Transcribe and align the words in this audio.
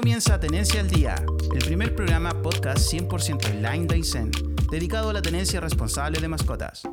comienza 0.00 0.40
Tenencia 0.40 0.80
al 0.80 0.88
Día, 0.88 1.14
el 1.52 1.62
primer 1.62 1.94
programa 1.94 2.30
podcast 2.40 2.90
100% 2.90 3.50
online 3.50 3.86
de 3.86 3.96
Aysén, 3.96 4.30
dedicado 4.70 5.10
a 5.10 5.12
la 5.12 5.20
tenencia 5.20 5.60
responsable 5.60 6.18
de 6.18 6.26
mascotas. 6.26 6.84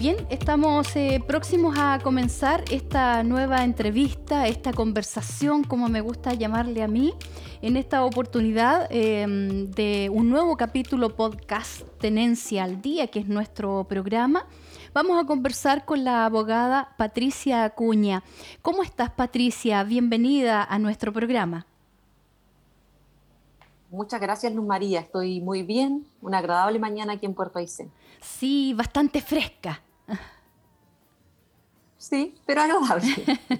Bien, 0.00 0.16
estamos 0.30 0.96
eh, 0.96 1.22
próximos 1.24 1.78
a 1.78 2.00
comenzar 2.02 2.64
esta 2.72 3.22
nueva 3.22 3.62
entrevista, 3.62 4.48
esta 4.48 4.72
conversación, 4.72 5.62
como 5.62 5.88
me 5.88 6.00
gusta 6.00 6.34
llamarle 6.34 6.82
a 6.82 6.88
mí, 6.88 7.14
en 7.62 7.76
esta 7.76 8.04
oportunidad 8.04 8.88
em, 8.90 9.70
de 9.70 10.10
un 10.12 10.28
nuevo 10.28 10.56
capítulo 10.56 11.14
podcast 11.14 11.82
Tenencia 12.00 12.64
al 12.64 12.82
Día, 12.82 13.06
que 13.06 13.20
es 13.20 13.28
nuestro 13.28 13.84
programa. 13.84 14.44
Vamos 14.96 15.22
a 15.22 15.26
conversar 15.26 15.84
con 15.84 16.04
la 16.04 16.24
abogada 16.24 16.94
Patricia 16.96 17.64
Acuña. 17.64 18.22
¿Cómo 18.62 18.82
estás, 18.82 19.10
Patricia? 19.10 19.84
Bienvenida 19.84 20.64
a 20.64 20.78
nuestro 20.78 21.12
programa. 21.12 21.66
Muchas 23.90 24.18
gracias, 24.22 24.54
Luz 24.54 24.64
María. 24.64 25.00
Estoy 25.00 25.42
muy 25.42 25.62
bien. 25.64 26.06
Una 26.22 26.38
agradable 26.38 26.78
mañana 26.78 27.12
aquí 27.12 27.26
en 27.26 27.34
Puerto 27.34 27.58
Aysén. 27.58 27.92
Sí, 28.22 28.72
bastante 28.72 29.20
fresca. 29.20 29.82
Sí, 31.98 32.34
pero 32.44 32.60
agradable. 32.60 33.08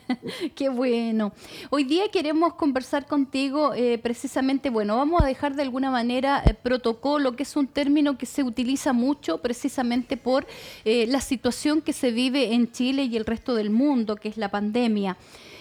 Qué 0.54 0.68
bueno. 0.68 1.32
Hoy 1.70 1.84
día 1.84 2.10
queremos 2.10 2.52
conversar 2.54 3.06
contigo 3.06 3.72
eh, 3.72 3.96
precisamente, 3.96 4.68
bueno, 4.68 4.98
vamos 4.98 5.22
a 5.22 5.26
dejar 5.26 5.54
de 5.54 5.62
alguna 5.62 5.90
manera 5.90 6.42
el 6.44 6.54
protocolo, 6.54 7.34
que 7.34 7.44
es 7.44 7.56
un 7.56 7.66
término 7.66 8.18
que 8.18 8.26
se 8.26 8.42
utiliza 8.42 8.92
mucho 8.92 9.38
precisamente 9.38 10.18
por 10.18 10.46
eh, 10.84 11.06
la 11.06 11.22
situación 11.22 11.80
que 11.80 11.94
se 11.94 12.10
vive 12.10 12.52
en 12.52 12.70
Chile 12.70 13.04
y 13.04 13.16
el 13.16 13.24
resto 13.24 13.54
del 13.54 13.70
mundo, 13.70 14.16
que 14.16 14.28
es 14.28 14.36
la 14.36 14.50
pandemia. 14.50 15.16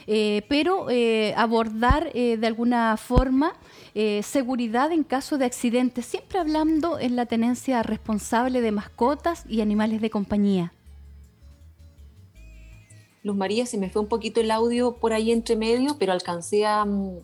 Eh, 0.07 0.43
pero 0.49 0.87
abordar 1.35 2.13
de 2.13 2.45
alguna 2.45 2.95
forma 2.97 3.53
seguridad 4.21 4.91
en 4.91 5.03
caso 5.03 5.39
de 5.39 5.45
accidentes, 5.45 6.05
siempre 6.05 6.37
hablando 6.37 6.99
en 6.99 7.15
la 7.15 7.25
tenencia 7.25 7.81
responsable 7.81 8.61
de 8.61 8.71
mascotas 8.71 9.45
y 9.47 9.61
animales 9.61 10.01
de 10.01 10.09
compañía. 10.11 10.74
Luz 13.25 13.35
María, 13.35 13.65
se 13.65 13.79
me 13.79 13.89
fue 13.89 14.03
un 14.03 14.07
poquito 14.07 14.39
el 14.39 14.51
audio 14.51 14.97
por 14.97 15.11
ahí 15.11 15.31
entre 15.31 15.55
medio, 15.55 15.97
pero 15.97 16.13
alcancé 16.13 16.67
a, 16.67 16.85
mm, 16.85 17.23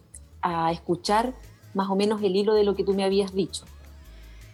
escuchar 0.72 1.36
más 1.76 1.92
o 1.92 1.96
menos 1.96 2.24
el 2.24 2.36
hilo 2.36 2.56
de 2.56 2.64
lo 2.64 2.76
que 2.76 2.84
tú 2.84 2.96
me 2.96 3.04
habías 3.04 3.36
dicho. 3.36 3.66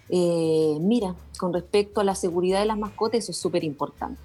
Eh, 0.09 0.77
mira, 0.81 1.15
con 1.39 1.53
respecto 1.53 2.01
a 2.01 2.03
la 2.03 2.15
seguridad 2.15 2.59
de 2.59 2.65
las 2.65 2.77
mascotas, 2.77 3.19
eso 3.19 3.31
es 3.31 3.37
súper 3.37 3.63
importante. 3.63 4.19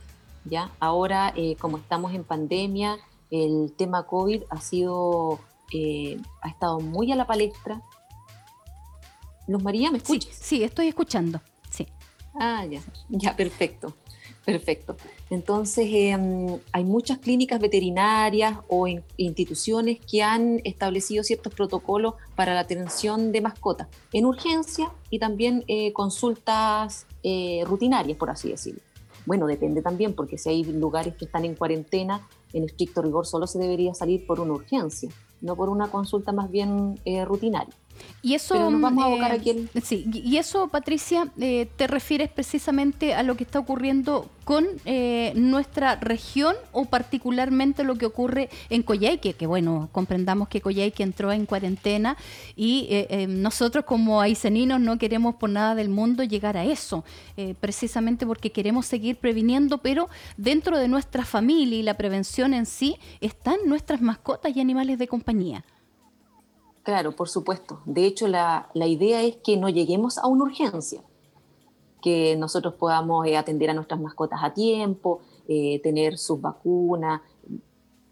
¿ya? 0.44 0.72
Ahora, 0.80 1.32
eh, 1.36 1.54
como 1.60 1.78
estamos 1.78 2.12
en 2.12 2.24
pandemia, 2.24 2.98
el 3.30 3.72
tema 3.76 4.04
COVID 4.04 4.42
ha 4.50 4.60
sido, 4.60 5.38
eh, 5.72 6.20
ha 6.40 6.48
estado 6.48 6.80
muy 6.80 7.12
a 7.12 7.14
la 7.14 7.28
palestra. 7.28 7.80
Luz 9.46 9.62
María, 9.62 9.92
¿me 9.92 9.98
escuchas? 9.98 10.34
Sí, 10.34 10.56
sí, 10.56 10.64
estoy 10.64 10.88
escuchando, 10.88 11.40
sí. 11.70 11.86
Ah, 12.34 12.66
ya, 12.66 12.80
ya, 13.10 13.36
perfecto. 13.36 13.94
Perfecto. 14.44 14.96
Entonces, 15.30 15.86
em, 15.88 16.58
hay 16.72 16.84
muchas 16.84 17.18
clínicas 17.18 17.60
veterinarias 17.60 18.58
o 18.68 18.88
instituciones 19.16 19.98
que 20.00 20.22
han 20.22 20.60
establecido 20.64 21.22
ciertos 21.22 21.54
protocolos 21.54 22.14
para 22.34 22.54
la 22.54 22.60
atención 22.60 23.30
de 23.30 23.40
mascotas 23.40 23.88
en 24.12 24.26
urgencia 24.26 24.92
y 25.10 25.18
también 25.20 25.64
eh, 25.68 25.92
consultas 25.92 27.06
eh, 27.22 27.62
rutinarias, 27.66 28.18
por 28.18 28.30
así 28.30 28.50
decirlo. 28.50 28.80
Bueno, 29.24 29.46
depende 29.46 29.82
también, 29.82 30.14
porque 30.14 30.36
si 30.36 30.48
hay 30.48 30.64
lugares 30.64 31.14
que 31.14 31.26
están 31.26 31.44
en 31.44 31.54
cuarentena, 31.54 32.26
en 32.52 32.64
estricto 32.64 33.02
rigor 33.02 33.26
solo 33.26 33.46
se 33.46 33.58
debería 33.58 33.94
salir 33.94 34.26
por 34.26 34.40
una 34.40 34.54
urgencia, 34.54 35.10
no 35.40 35.54
por 35.54 35.68
una 35.68 35.88
consulta 35.90 36.32
más 36.32 36.50
bien 36.50 36.98
eh, 37.04 37.24
rutinaria. 37.24 37.74
Y 38.24 38.34
eso, 38.34 38.54
vamos 38.54 39.04
a 39.04 39.34
eh, 39.34 39.68
sí, 39.82 40.06
y 40.12 40.36
eso, 40.36 40.68
Patricia, 40.68 41.32
eh, 41.40 41.68
te 41.74 41.88
refieres 41.88 42.30
precisamente 42.30 43.14
a 43.14 43.24
lo 43.24 43.36
que 43.36 43.42
está 43.42 43.58
ocurriendo 43.58 44.30
con 44.44 44.64
eh, 44.84 45.32
nuestra 45.34 45.96
región 45.96 46.54
o 46.70 46.84
particularmente 46.84 47.82
lo 47.82 47.96
que 47.96 48.06
ocurre 48.06 48.48
en 48.70 48.84
Coyhaique, 48.84 49.32
que 49.34 49.46
bueno, 49.48 49.88
comprendamos 49.90 50.46
que 50.46 50.60
Coyhaique 50.60 51.02
entró 51.02 51.32
en 51.32 51.46
cuarentena 51.46 52.16
y 52.54 53.06
nosotros 53.28 53.84
como 53.84 54.20
aiceninos 54.20 54.80
no 54.80 54.98
queremos 54.98 55.34
por 55.36 55.50
nada 55.50 55.74
del 55.74 55.88
mundo 55.88 56.22
llegar 56.22 56.56
a 56.56 56.64
eso, 56.64 57.04
precisamente 57.60 58.26
porque 58.26 58.52
queremos 58.52 58.86
seguir 58.86 59.16
previniendo, 59.16 59.78
pero 59.78 60.08
dentro 60.36 60.78
de 60.78 60.88
nuestra 60.88 61.24
familia 61.24 61.78
y 61.78 61.82
la 61.82 61.96
prevención 61.96 62.54
en 62.54 62.66
sí 62.66 62.96
están 63.20 63.58
nuestras 63.66 64.00
mascotas 64.00 64.56
y 64.56 64.60
animales 64.60 64.98
de 64.98 65.08
compañía. 65.08 65.64
Claro, 66.82 67.12
por 67.12 67.28
supuesto. 67.28 67.80
De 67.84 68.06
hecho, 68.06 68.26
la, 68.26 68.68
idea 68.74 69.22
es 69.22 69.36
que 69.36 69.56
no 69.56 69.68
lleguemos 69.68 70.18
a 70.18 70.26
una 70.26 70.44
urgencia, 70.44 71.00
que 72.00 72.36
nosotros 72.36 72.74
podamos 72.74 73.24
eh, 73.26 73.36
atender 73.36 73.70
a 73.70 73.74
nuestras 73.74 74.00
mascotas 74.00 74.40
a 74.42 74.52
tiempo, 74.52 75.20
eh, 75.46 75.80
tener 75.82 76.18
sus 76.18 76.40
vacunas, 76.40 77.20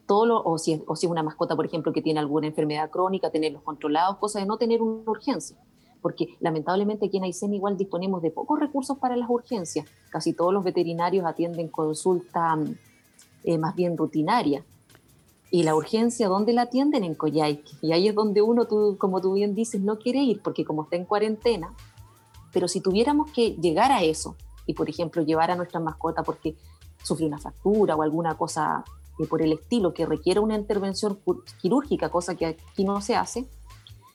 todo 0.06 0.42
o, 0.44 0.58
si 0.58 0.74
es, 0.74 0.82
o 0.86 0.94
si 0.94 1.06
es 1.06 1.10
una 1.10 1.24
mascota, 1.24 1.56
por 1.56 1.66
ejemplo, 1.66 1.92
que 1.92 2.02
tiene 2.02 2.20
alguna 2.20 2.46
enfermedad 2.46 2.90
crónica, 2.90 3.30
tenerlos 3.30 3.62
controlados, 3.62 4.18
cosa 4.18 4.38
de 4.38 4.46
no 4.46 4.56
tener 4.56 4.82
una 4.82 5.10
urgencia. 5.10 5.56
Porque 6.00 6.28
lamentablemente 6.38 7.06
aquí 7.06 7.16
en 7.16 7.24
Aysén 7.24 7.52
igual 7.52 7.76
disponemos 7.76 8.22
de 8.22 8.30
pocos 8.30 8.58
recursos 8.58 8.98
para 8.98 9.16
las 9.16 9.28
urgencias. 9.28 9.86
Casi 10.10 10.32
todos 10.32 10.54
los 10.54 10.64
veterinarios 10.64 11.26
atienden 11.26 11.68
consulta 11.68 12.56
eh, 13.42 13.58
más 13.58 13.74
bien 13.74 13.96
rutinaria 13.96 14.64
y 15.50 15.64
la 15.64 15.74
urgencia, 15.74 16.28
¿dónde 16.28 16.52
la 16.52 16.62
atienden? 16.62 17.02
En 17.02 17.14
Coyhaique. 17.14 17.72
Y 17.82 17.92
ahí 17.92 18.08
es 18.08 18.14
donde 18.14 18.40
uno, 18.40 18.66
tú, 18.66 18.96
como 18.98 19.20
tú 19.20 19.32
bien 19.34 19.54
dices, 19.54 19.80
no 19.80 19.98
quiere 19.98 20.20
ir 20.20 20.40
porque 20.42 20.64
como 20.64 20.84
está 20.84 20.96
en 20.96 21.04
cuarentena. 21.04 21.74
Pero 22.52 22.68
si 22.68 22.80
tuviéramos 22.80 23.30
que 23.32 23.50
llegar 23.56 23.90
a 23.90 24.02
eso 24.02 24.36
y, 24.66 24.74
por 24.74 24.88
ejemplo, 24.88 25.22
llevar 25.22 25.50
a 25.50 25.56
nuestra 25.56 25.80
mascota 25.80 26.22
porque 26.22 26.56
sufrió 27.02 27.26
una 27.26 27.38
fractura 27.38 27.96
o 27.96 28.02
alguna 28.02 28.36
cosa 28.36 28.84
por 29.28 29.42
el 29.42 29.52
estilo 29.52 29.92
que 29.92 30.06
requiera 30.06 30.40
una 30.40 30.56
intervención 30.56 31.18
quirúrgica, 31.60 32.08
cosa 32.08 32.36
que 32.36 32.46
aquí 32.46 32.84
no 32.84 33.00
se 33.00 33.16
hace, 33.16 33.46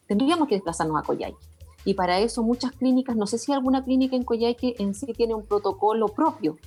tendríamos 0.08 0.48
que 0.48 0.56
desplazarnos 0.56 0.98
a 0.98 1.04
Coyhaique. 1.04 1.38
Y 1.84 1.94
para 1.94 2.20
eso 2.20 2.44
muchas 2.44 2.72
clínicas, 2.72 3.16
no 3.16 3.28
sé 3.28 3.38
si 3.38 3.52
alguna 3.52 3.84
clínica 3.84 4.16
en 4.16 4.24
Coyhaique 4.24 4.76
en 4.80 4.96
sí 4.96 5.06
tiene 5.14 5.36
un 5.36 5.46
protocolo 5.46 6.08
propio 6.08 6.58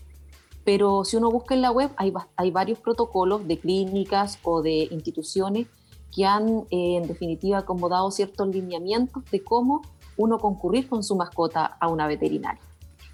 pero 0.69 1.03
si 1.03 1.17
uno 1.17 1.31
busca 1.31 1.55
en 1.55 1.63
la 1.63 1.71
web 1.71 1.91
hay, 1.97 2.13
hay 2.37 2.51
varios 2.51 2.79
protocolos 2.79 3.49
de 3.49 3.59
clínicas 3.59 4.39
o 4.43 4.61
de 4.61 4.87
instituciones 4.91 5.67
que 6.15 6.27
han 6.27 6.67
eh, 6.71 6.99
en 6.99 7.09
definitiva 7.09 7.57
acomodado 7.57 8.11
ciertos 8.11 8.49
lineamientos 8.49 9.25
de 9.31 9.43
cómo 9.43 9.81
uno 10.19 10.39
concurrir 10.39 10.87
con 10.87 11.03
su 11.03 11.17
mascota 11.17 11.65
a 11.65 11.89
una 11.89 12.07
veterinaria. 12.07 12.61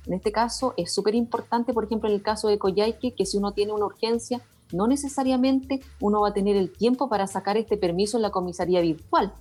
En 0.04 0.14
este 0.14 0.32
caso 0.32 0.74
es 0.76 0.92
súper 0.92 1.14
importante, 1.14 1.72
por 1.72 1.84
ejemplo, 1.84 2.08
en 2.08 2.16
el 2.16 2.22
caso 2.22 2.48
de 2.48 2.58
Coyhaique, 2.58 3.14
que 3.14 3.24
si 3.24 3.38
uno 3.38 3.52
tiene 3.52 3.72
una 3.72 3.84
urgencia, 3.84 4.42
no 4.72 4.88
necesariamente 4.88 5.78
uno 6.00 6.22
va 6.22 6.30
a 6.30 6.34
tener 6.34 6.56
el 6.56 6.72
tiempo 6.72 7.08
para 7.08 7.28
sacar 7.28 7.56
este 7.56 7.76
permiso 7.76 8.16
en 8.18 8.22
la 8.22 8.30
comisaría 8.30 8.80
virtual, 8.80 9.32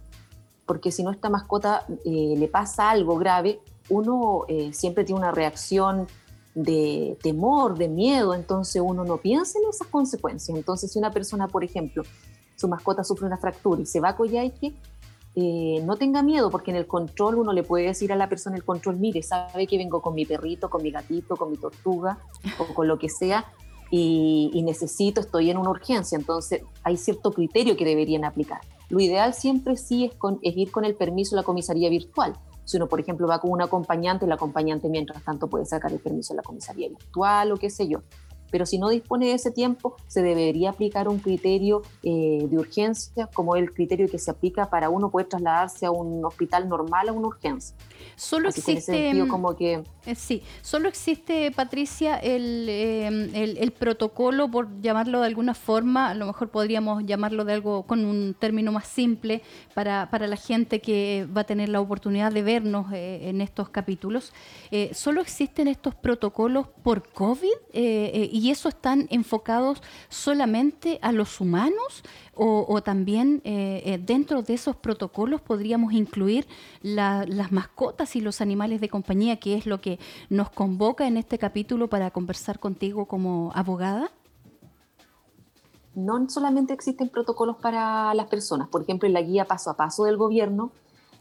porque 0.68 0.92
si 0.92 1.02
nuestra 1.02 1.32
mascota 1.32 1.88
eh, 2.06 2.36
le 2.38 2.48
pasa 2.48 2.92
algo 2.92 3.18
grave, 3.18 3.60
uno 3.90 4.46
eh, 4.50 4.72
siempre 4.72 5.04
tiene 5.04 5.18
una 5.18 5.32
reacción 5.32 6.06
de 6.56 7.18
temor, 7.22 7.78
de 7.78 7.88
miedo, 7.88 8.34
entonces 8.34 8.82
uno 8.84 9.04
no 9.04 9.18
piensa 9.18 9.60
en 9.60 9.70
esas 9.70 9.88
consecuencias. 9.88 10.56
Entonces, 10.58 10.92
si 10.92 11.00
una 11.00 11.12
persona, 11.12 11.48
por 11.48 11.64
ejemplo, 11.64 12.04
su 12.56 12.68
mascota 12.68 13.04
sufre 13.04 13.26
una 13.26 13.38
fractura 13.38 13.82
y 13.82 13.86
se 13.86 14.00
va 14.00 14.10
a 14.10 14.16
Coyhaique, 14.16 14.74
eh, 15.36 15.82
no 15.84 15.96
tenga 15.96 16.22
miedo, 16.22 16.52
porque 16.52 16.70
en 16.70 16.78
el 16.78 16.86
control 16.86 17.40
uno 17.40 17.54
le 17.54 17.64
puede 17.64 17.88
decir 17.88 18.14
a 18.14 18.16
la 18.16 18.30
persona 18.30 18.56
el 18.56 18.64
control, 18.64 18.98
mire, 18.98 19.24
sabe 19.24 19.66
que 19.66 19.78
vengo 19.78 20.00
con 20.02 20.14
mi 20.14 20.26
perrito, 20.26 20.70
con 20.70 20.84
mi 20.84 20.92
gatito, 20.92 21.36
con 21.36 21.50
mi 21.50 21.58
tortuga 21.58 22.20
o 22.60 22.74
con 22.74 22.88
lo 22.88 23.00
que 23.00 23.10
sea, 23.10 23.46
y, 23.96 24.62
necesito, 24.64 25.22
estoy 25.22 25.52
en 25.52 25.58
una 25.58 25.70
urgencia, 25.70 26.18
entonces 26.18 26.64
hay 26.84 26.98
cierto 26.98 27.32
criterio 27.32 27.78
que 27.78 27.86
deberían 27.86 28.26
aplicar. 28.26 28.62
Lo 28.90 29.00
ideal 29.00 29.36
siempre 29.36 29.78
sí 29.78 30.06
es, 30.06 30.16
con, 30.16 30.40
es 30.42 30.58
ir 30.58 30.72
con 30.72 30.84
el 30.84 30.96
permiso 30.96 31.36
a 31.36 31.42
la 31.42 31.44
comisaría 31.44 31.90
virtual, 31.90 32.36
si 32.66 32.78
uno, 32.78 32.88
por 32.88 33.00
ejemplo, 33.00 33.28
va 33.28 33.40
con 33.40 33.52
un 33.52 33.62
acompañante, 33.62 34.26
el 34.26 34.32
acompañante 34.32 34.90
mientras 34.90 35.24
tanto 35.24 35.48
puede 35.48 35.66
sacar 35.66 35.92
el 35.92 36.00
permiso 36.00 36.34
de 36.34 36.38
la 36.38 36.44
comisaría 36.44 36.90
virtual 36.90 37.52
o 37.52 37.58
qué 37.58 37.70
sé 37.70 37.88
yo 37.88 38.02
pero 38.54 38.68
si 38.68 38.78
no 38.78 38.90
dispone 38.90 39.30
de 39.30 39.34
ese 39.34 39.50
tiempo, 39.50 39.96
se 40.06 40.22
debería 40.22 40.70
aplicar 40.70 41.08
un 41.08 41.18
criterio 41.18 41.82
eh, 42.04 42.46
de 42.48 42.56
urgencia, 42.56 43.28
como 43.34 43.56
el 43.56 43.74
criterio 43.74 44.08
que 44.08 44.20
se 44.20 44.30
aplica 44.30 44.70
para 44.70 44.92
uno 44.92 45.10
poder 45.10 45.26
trasladarse 45.26 45.88
a 45.88 45.92
un 45.92 46.24
hospital 46.24 46.70
normal 46.70 47.10
a 47.10 47.14
una 47.14 47.30
urgencia. 47.30 47.76
Solo 48.16 48.50
existe, 48.50 49.26
como 49.28 49.56
que... 49.56 49.84
Eh, 50.06 50.14
sí, 50.14 50.44
solo 50.62 50.88
existe, 50.88 51.50
Patricia, 51.50 52.20
em, 52.22 53.34
el, 53.34 53.58
el, 53.58 53.72
protocolo, 53.72 54.52
por 54.52 54.70
llamarlo 54.82 55.22
de 55.22 55.28
alguna 55.28 55.56
forma, 55.56 56.10
a 56.10 56.14
lo 56.14 56.28
mejor 56.28 56.50
podríamos 56.50 57.04
llamarlo 57.06 57.46
de 57.46 57.54
algo 57.54 57.84
con 57.88 58.06
un 58.06 58.36
término 58.38 58.72
más 58.72 58.86
simple 58.86 59.42
para, 59.74 60.12
para 60.12 60.28
la 60.28 60.36
gente 60.36 60.80
que 60.80 61.28
va 61.36 61.42
a 61.42 61.46
tener 61.46 61.70
la 61.70 61.82
oportunidad 61.82 62.32
de 62.32 62.44
vernos 62.44 62.94
eh, 62.94 63.30
en 63.30 63.42
estos 63.42 63.70
capítulos. 63.70 64.32
solo 64.92 65.22
existen 65.22 65.68
estos 65.68 65.96
protocolos 65.96 66.68
por 66.84 67.10
COVID 67.10 67.50
y 67.74 68.43
¿Y 68.44 68.52
eso 68.52 68.68
están 68.68 69.08
enfocados 69.10 69.82
solamente 70.10 71.00
a 71.02 71.14
los 71.14 71.40
humanos 71.40 72.04
o, 72.36 72.82
también 72.84 73.42
eh, 73.46 73.82
eh, 73.86 74.02
dentro 74.06 74.42
de 74.42 74.56
esos 74.56 74.76
protocolos 74.76 75.40
podríamos 75.40 75.94
incluir 75.94 76.46
las 76.82 77.54
mascotas 77.54 78.18
y 78.18 78.20
los 78.20 78.42
animales 78.42 78.82
de 78.82 78.90
compañía, 78.90 79.38
que 79.38 79.56
es 79.56 79.66
lo 79.66 79.80
que 79.80 79.98
nos 80.30 80.50
convoca 80.50 81.08
en 81.08 81.16
este 81.16 81.38
capítulo 81.38 81.88
para 81.88 82.12
conversar 82.12 82.60
contigo 82.60 83.06
como 83.06 83.54
abogada? 83.56 84.12
No 85.96 86.30
solamente 86.30 86.74
existen 86.74 87.08
protocolos 87.08 87.56
para 87.62 88.14
las 88.14 88.28
personas, 88.28 88.68
por 88.68 88.82
ejemplo, 88.82 89.08
en 89.08 89.14
la 89.14 89.22
guía 89.22 89.46
paso 89.46 89.70
a 89.70 89.78
paso 89.78 90.04
del 90.04 90.18
gobierno 90.18 90.74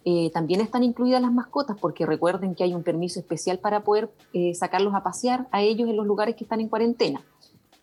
eh, 0.05 0.31
también 0.33 0.61
están 0.61 0.83
incluidas 0.83 1.23
las 1.23 1.33
mascotas, 1.33 1.77
porque 1.81 2.07
recuerden 2.07 2.55
que 2.55 2.65
hay 2.65 2.75
un 2.75 2.83
permiso 2.83 3.21
especial 3.21 3.59
para 3.59 3.85
poder 3.85 4.11
eh, 4.33 4.55
sacarlos 4.55 4.95
a 4.95 5.03
pasear 5.03 5.47
a 5.53 5.63
ellos 5.63 5.89
en 5.89 5.97
los 5.97 6.07
lugares 6.07 6.35
que 6.35 6.45
están 6.45 6.61
en 6.61 6.69
cuarentena. 6.69 7.21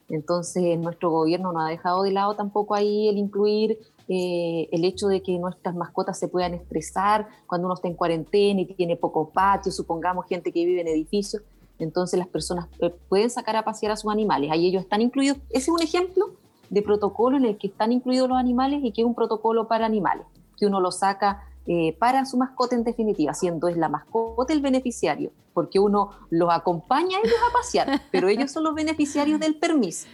Entonces, 0.10 0.78
nuestro 0.80 1.12
gobierno 1.12 1.54
no 1.54 1.62
ha 1.62 1.70
dejado 1.70 2.04
de 2.04 2.12
lado 2.12 2.36
tampoco 2.36 2.76
ahí 2.76 3.08
el 3.08 3.18
incluir 3.18 3.78
eh, 4.08 4.68
el 4.72 4.84
hecho 4.84 5.08
de 5.08 5.22
que 5.22 5.38
nuestras 5.38 5.76
mascotas 5.76 6.18
se 6.20 6.28
puedan 6.28 6.56
estresar 6.56 7.28
cuando 7.46 7.68
uno 7.68 7.76
está 7.76 7.88
en 7.88 7.94
cuarentena 7.94 8.62
y 8.62 8.66
tiene 8.66 8.98
poco 8.98 9.30
patio, 9.30 9.72
supongamos 9.72 10.26
gente 10.26 10.52
que 10.52 10.66
vive 10.66 10.82
en 10.82 10.88
edificios. 10.88 11.44
Entonces, 11.78 12.20
las 12.20 12.28
personas 12.28 12.68
pueden 13.08 13.30
sacar 13.30 13.56
a 13.56 13.64
pasear 13.64 13.94
a 13.94 13.96
sus 13.96 14.12
animales. 14.12 14.52
Ahí 14.52 14.68
ellos 14.68 14.84
están 14.84 15.02
incluidos. 15.02 15.38
Ese 15.50 15.60
es 15.60 15.70
un 15.70 15.82
ejemplo 15.82 16.32
de 16.70 16.82
protocolo 16.82 17.38
en 17.38 17.46
el 17.46 17.58
que 17.58 17.68
están 17.68 17.92
incluidos 17.92 18.28
los 18.28 18.38
animales 18.38 18.82
y 18.84 18.92
que 18.92 19.02
es 19.02 19.08
un 19.08 19.16
protocolo 19.16 19.68
para 19.68 19.86
animales, 19.86 20.26
que 20.58 20.66
uno 20.66 20.82
lo 20.82 20.92
saca 20.92 21.49
eh, 21.72 21.96
para 22.00 22.26
su 22.26 22.36
mascota 22.36 22.76
en 22.76 22.84
definitiva, 22.84 23.32
siendo 23.36 23.68
es 23.68 23.78
la 23.78 23.90
mascota 23.90 24.52
el 24.54 24.60
beneficiario, 24.60 25.32
porque 25.54 25.78
uno 25.78 26.10
los 26.32 26.50
acompaña 26.52 27.18
a 27.18 27.22
ellos 27.22 27.38
a 27.48 27.54
pasear, 27.54 28.02
pero 28.12 28.28
ellos 28.28 28.50
son 28.50 28.64
los 28.64 28.74
beneficiarios 28.74 29.40
del 29.40 29.56
permiso. 29.56 30.08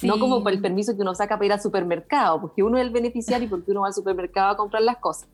No 0.00 0.18
como 0.18 0.42
por 0.42 0.52
el 0.52 0.62
permiso 0.62 0.96
que 0.96 1.02
uno 1.02 1.14
saca 1.14 1.34
para 1.34 1.44
ir 1.44 1.52
al 1.52 1.60
supermercado, 1.60 2.40
porque 2.40 2.62
uno 2.62 2.78
es 2.78 2.86
el 2.86 2.90
beneficiario 2.90 3.46
y 3.46 3.50
porque 3.50 3.72
uno 3.72 3.82
va 3.82 3.88
al 3.88 3.92
supermercado 3.92 4.52
a 4.52 4.56
comprar 4.56 4.82
las 4.84 4.96
cosas. 4.96 5.28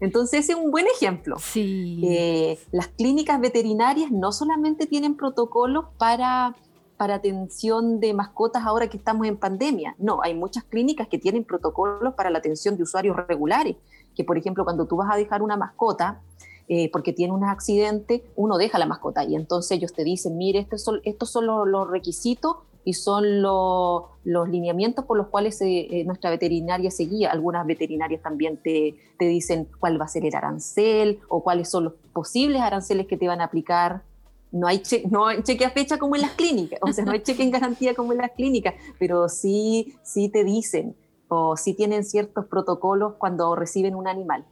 Entonces 0.00 0.40
ese 0.40 0.54
es 0.54 0.58
un 0.58 0.72
buen 0.72 0.86
ejemplo. 0.88 1.36
Sí. 1.38 2.00
Eh, 2.02 2.58
las 2.72 2.88
clínicas 2.88 3.40
veterinarias 3.40 4.10
no 4.10 4.32
solamente 4.32 4.88
tienen 4.88 5.16
protocolos 5.16 5.84
para, 5.98 6.56
para 6.96 7.14
atención 7.14 8.00
de 8.00 8.12
mascotas 8.12 8.64
ahora 8.64 8.88
que 8.88 8.96
estamos 8.96 9.28
en 9.28 9.36
pandemia, 9.36 9.94
no, 9.98 10.20
hay 10.20 10.34
muchas 10.34 10.64
clínicas 10.64 11.06
que 11.06 11.18
tienen 11.18 11.44
protocolos 11.44 12.14
para 12.14 12.28
la 12.30 12.38
atención 12.38 12.76
de 12.76 12.82
usuarios 12.82 13.16
regulares, 13.28 13.76
que 14.14 14.24
por 14.24 14.38
ejemplo 14.38 14.64
cuando 14.64 14.86
tú 14.86 14.96
vas 14.96 15.10
a 15.12 15.16
dejar 15.16 15.42
una 15.42 15.56
mascota, 15.56 16.20
eh, 16.74 16.90
porque 16.90 17.12
tiene 17.12 17.34
un 17.34 17.44
accidente, 17.44 18.24
uno 18.36 18.56
deja 18.56 18.78
la 18.78 18.86
mascota 18.86 19.24
y 19.24 19.34
entonces 19.34 19.72
ellos 19.72 19.92
te 19.92 20.04
dicen, 20.04 20.38
mire, 20.38 20.60
estos 20.60 20.82
son, 20.82 21.00
estos 21.04 21.30
son 21.30 21.46
los, 21.46 21.90
requisitos 21.90 22.56
y 22.84 22.94
son 22.94 23.42
los, 23.42 24.04
lineamientos 24.24 25.04
por 25.04 25.18
los 25.18 25.26
cuales 25.26 25.60
eh, 25.60 26.02
nuestra 26.06 26.30
veterinaria 26.30 26.90
se 26.90 27.04
guía. 27.04 27.30
Algunas 27.30 27.66
veterinarias 27.66 28.22
también 28.22 28.56
te, 28.56 28.94
te, 29.18 29.26
dicen 29.26 29.68
cuál 29.80 30.00
va 30.00 30.04
a 30.04 30.08
ser 30.08 30.24
el 30.24 30.34
arancel 30.34 31.18
o 31.28 31.42
cuáles 31.42 31.68
son 31.68 31.84
los 31.84 31.94
posibles 32.12 32.62
aranceles 32.62 33.06
que 33.06 33.16
te 33.16 33.26
van 33.26 33.40
a 33.40 33.44
aplicar. 33.44 34.02
No 34.52 34.66
hay, 34.66 34.82
no 35.10 35.26
hay 35.26 35.42
cheque 35.42 35.64
a 35.64 35.70
fecha 35.70 35.98
como 35.98 36.14
en 36.14 36.22
las 36.22 36.32
clínicas, 36.32 36.78
o 36.82 36.92
sea, 36.92 37.04
no 37.04 37.12
hay 37.12 37.22
cheque 37.22 37.42
en 37.42 37.50
garantía 37.58 37.94
como 37.94 38.12
en 38.12 38.18
las 38.18 38.30
clínicas, 38.30 38.74
pero 38.98 39.28
sí, 39.28 39.94
sí 40.02 40.28
te 40.28 40.44
dicen, 40.44 40.94
o 41.34 41.56
si 41.56 41.72
tienen 41.72 42.04
ciertos 42.04 42.44
protocolos 42.44 43.14
cuando 43.16 43.56
reciben 43.56 43.94
un 43.94 44.06
animal. 44.06 44.44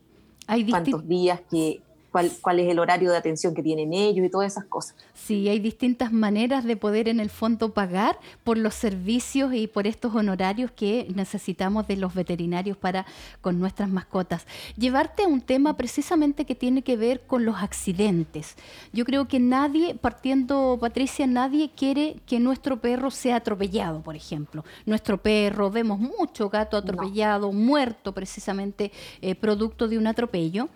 Hay 0.47 0.69
cuántos 0.69 1.06
días 1.06 1.41
que 1.50 1.82
cuál, 2.11 2.59
es 2.59 2.69
el 2.69 2.79
horario 2.79 3.11
de 3.11 3.17
atención 3.17 3.55
que 3.55 3.62
tienen 3.62 3.93
ellos 3.93 4.27
y 4.27 4.29
todas 4.29 4.53
esas 4.53 4.65
cosas. 4.65 4.97
Sí, 5.15 5.49
hay 5.49 5.61
distintas 5.61 6.12
maneras 6.12 6.65
de 6.65 6.77
poder 6.77 7.09
en 7.09 7.21
el 7.21 7.31
fondo 7.31 7.73
pagar 7.73 8.19
por 8.45 8.59
los 8.59 8.75
servicios 8.75 9.55
y 9.55 9.67
por 9.67 9.87
estos 9.87 10.15
honorarios 10.15 10.71
que 10.73 11.07
necesitamos 11.15 11.87
de 11.87 11.97
los 11.97 12.15
veterinarios 12.15 12.77
para 12.77 13.07
con 13.41 13.59
nuestras 13.59 13.89
mascotas. 13.89 14.47
Llevarte 14.77 15.25
a 15.25 15.29
un 15.29 15.41
tema 15.41 15.77
precisamente 15.77 16.45
que 16.45 16.55
tiene 16.55 16.83
que 16.83 16.97
ver 16.97 17.21
con 17.23 17.45
los 17.45 17.57
accidentes. 17.62 18.57
Yo 18.93 19.05
creo 19.05 19.29
que 19.29 19.39
nadie, 19.39 19.95
partiendo 19.95 20.79
Patricia, 20.81 21.27
nadie 21.27 21.71
quiere 21.75 22.17
que 22.27 22.41
nuestro 22.41 22.81
perro 22.81 23.11
sea 23.11 23.37
atropellado, 23.37 24.01
por 24.03 24.17
ejemplo. 24.17 24.65
Nuestro 24.87 25.19
perro, 25.19 25.71
vemos 25.71 25.99
mucho 25.99 26.49
gato 26.49 26.77
atropellado, 26.77 27.53
muerto 27.53 28.12
precisamente 28.12 28.91
eh, 29.21 29.35
producto 29.35 29.89
de 29.89 29.99
un 29.99 30.07
atropello. 30.07 30.69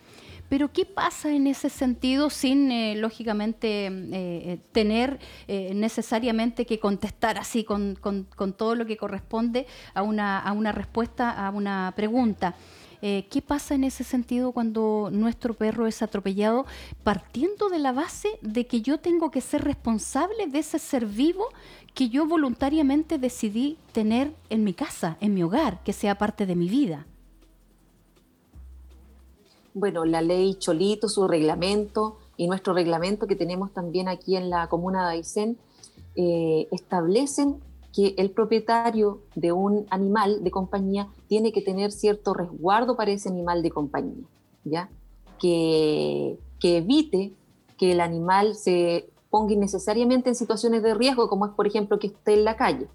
Pero 0.48 0.72
¿qué 0.72 0.84
pasa 0.84 1.32
en 1.32 1.46
ese 1.46 1.70
sentido 1.70 2.30
sin, 2.30 2.70
eh, 2.70 2.96
lógicamente, 2.96 3.86
eh, 3.86 3.90
eh, 4.12 4.58
tener 4.72 5.18
necesariamente 5.48 6.66
que 6.66 6.78
contestar 6.78 7.38
así 7.38 7.64
con, 7.64 7.96
todo 8.56 8.74
lo 8.74 8.86
que 8.86 8.96
corresponde 8.96 9.66
a 9.94 10.02
una, 10.02 10.38
a 10.38 10.52
una 10.52 10.72
respuesta 10.72 11.30
a 11.30 11.50
una 11.50 11.92
pregunta? 11.96 12.54
¿Qué 13.00 13.42
pasa 13.46 13.74
en 13.74 13.84
ese 13.84 14.02
sentido 14.02 14.52
cuando 14.52 15.10
nuestro 15.12 15.52
perro 15.52 15.86
es 15.86 16.00
atropellado 16.00 16.64
partiendo 17.02 17.68
de 17.68 17.78
la 17.78 17.92
base 17.92 18.28
de 18.40 18.66
que 18.66 18.80
yo 18.80 18.96
tengo 18.96 19.30
que 19.30 19.42
ser 19.42 19.62
responsable 19.62 20.46
de 20.46 20.60
ese 20.60 20.78
ser 20.78 21.04
vivo 21.04 21.48
que 21.92 22.08
yo 22.08 22.24
voluntariamente 22.26 23.18
decidí 23.18 23.76
tener 23.92 24.34
en 24.48 24.64
mi 24.64 24.72
casa, 24.72 25.18
en 25.20 25.34
mi 25.34 25.42
hogar, 25.42 25.82
que 25.84 25.92
sea 25.92 26.16
parte 26.16 26.46
de 26.46 26.56
mi 26.56 26.70
vida? 26.70 27.04
Bueno, 29.74 30.04
la 30.04 30.22
ley 30.22 30.54
Cholito, 30.54 31.08
su 31.08 31.26
reglamento 31.28 32.16
y 32.36 32.46
nuestro 32.46 32.72
reglamento 32.72 33.26
que 33.26 33.36
tenemos 33.36 33.72
también 33.72 34.08
aquí 34.08 34.36
en 34.36 34.48
la 34.48 34.68
comuna 34.68 35.08
de 35.08 35.16
Aysén, 35.16 35.58
eh, 36.16 36.68
establecen 36.70 37.56
que 37.92 38.14
el 38.18 38.30
propietario 38.30 39.20
de 39.34 39.52
un 39.52 39.86
animal 39.90 40.42
de 40.42 40.50
compañía 40.50 41.08
tiene 41.28 41.52
que 41.52 41.60
tener 41.60 41.92
cierto 41.92 42.34
resguardo 42.34 42.96
para 42.96 43.12
ese 43.12 43.28
animal 43.28 43.62
de 43.62 43.70
compañía, 43.70 44.24
¿ya? 44.64 44.88
Que, 45.38 46.38
que 46.60 46.78
evite 46.78 47.32
que 47.76 47.92
el 47.92 48.00
animal 48.00 48.54
se 48.54 49.08
ponga 49.30 49.52
innecesariamente 49.52 50.28
en 50.28 50.34
situaciones 50.34 50.82
de 50.82 50.94
riesgo, 50.94 51.28
como 51.28 51.46
es, 51.46 51.52
por 51.52 51.66
ejemplo, 51.66 51.98
que 51.98 52.08
esté 52.08 52.34
en 52.34 52.44
la 52.44 52.56
calle. 52.56 52.88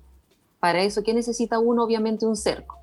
Para 0.59 0.83
eso, 0.83 1.03
¿qué 1.03 1.13
necesita 1.13 1.59
uno? 1.59 1.83
Obviamente 1.83 2.25
un 2.25 2.35
cerco. 2.35 2.77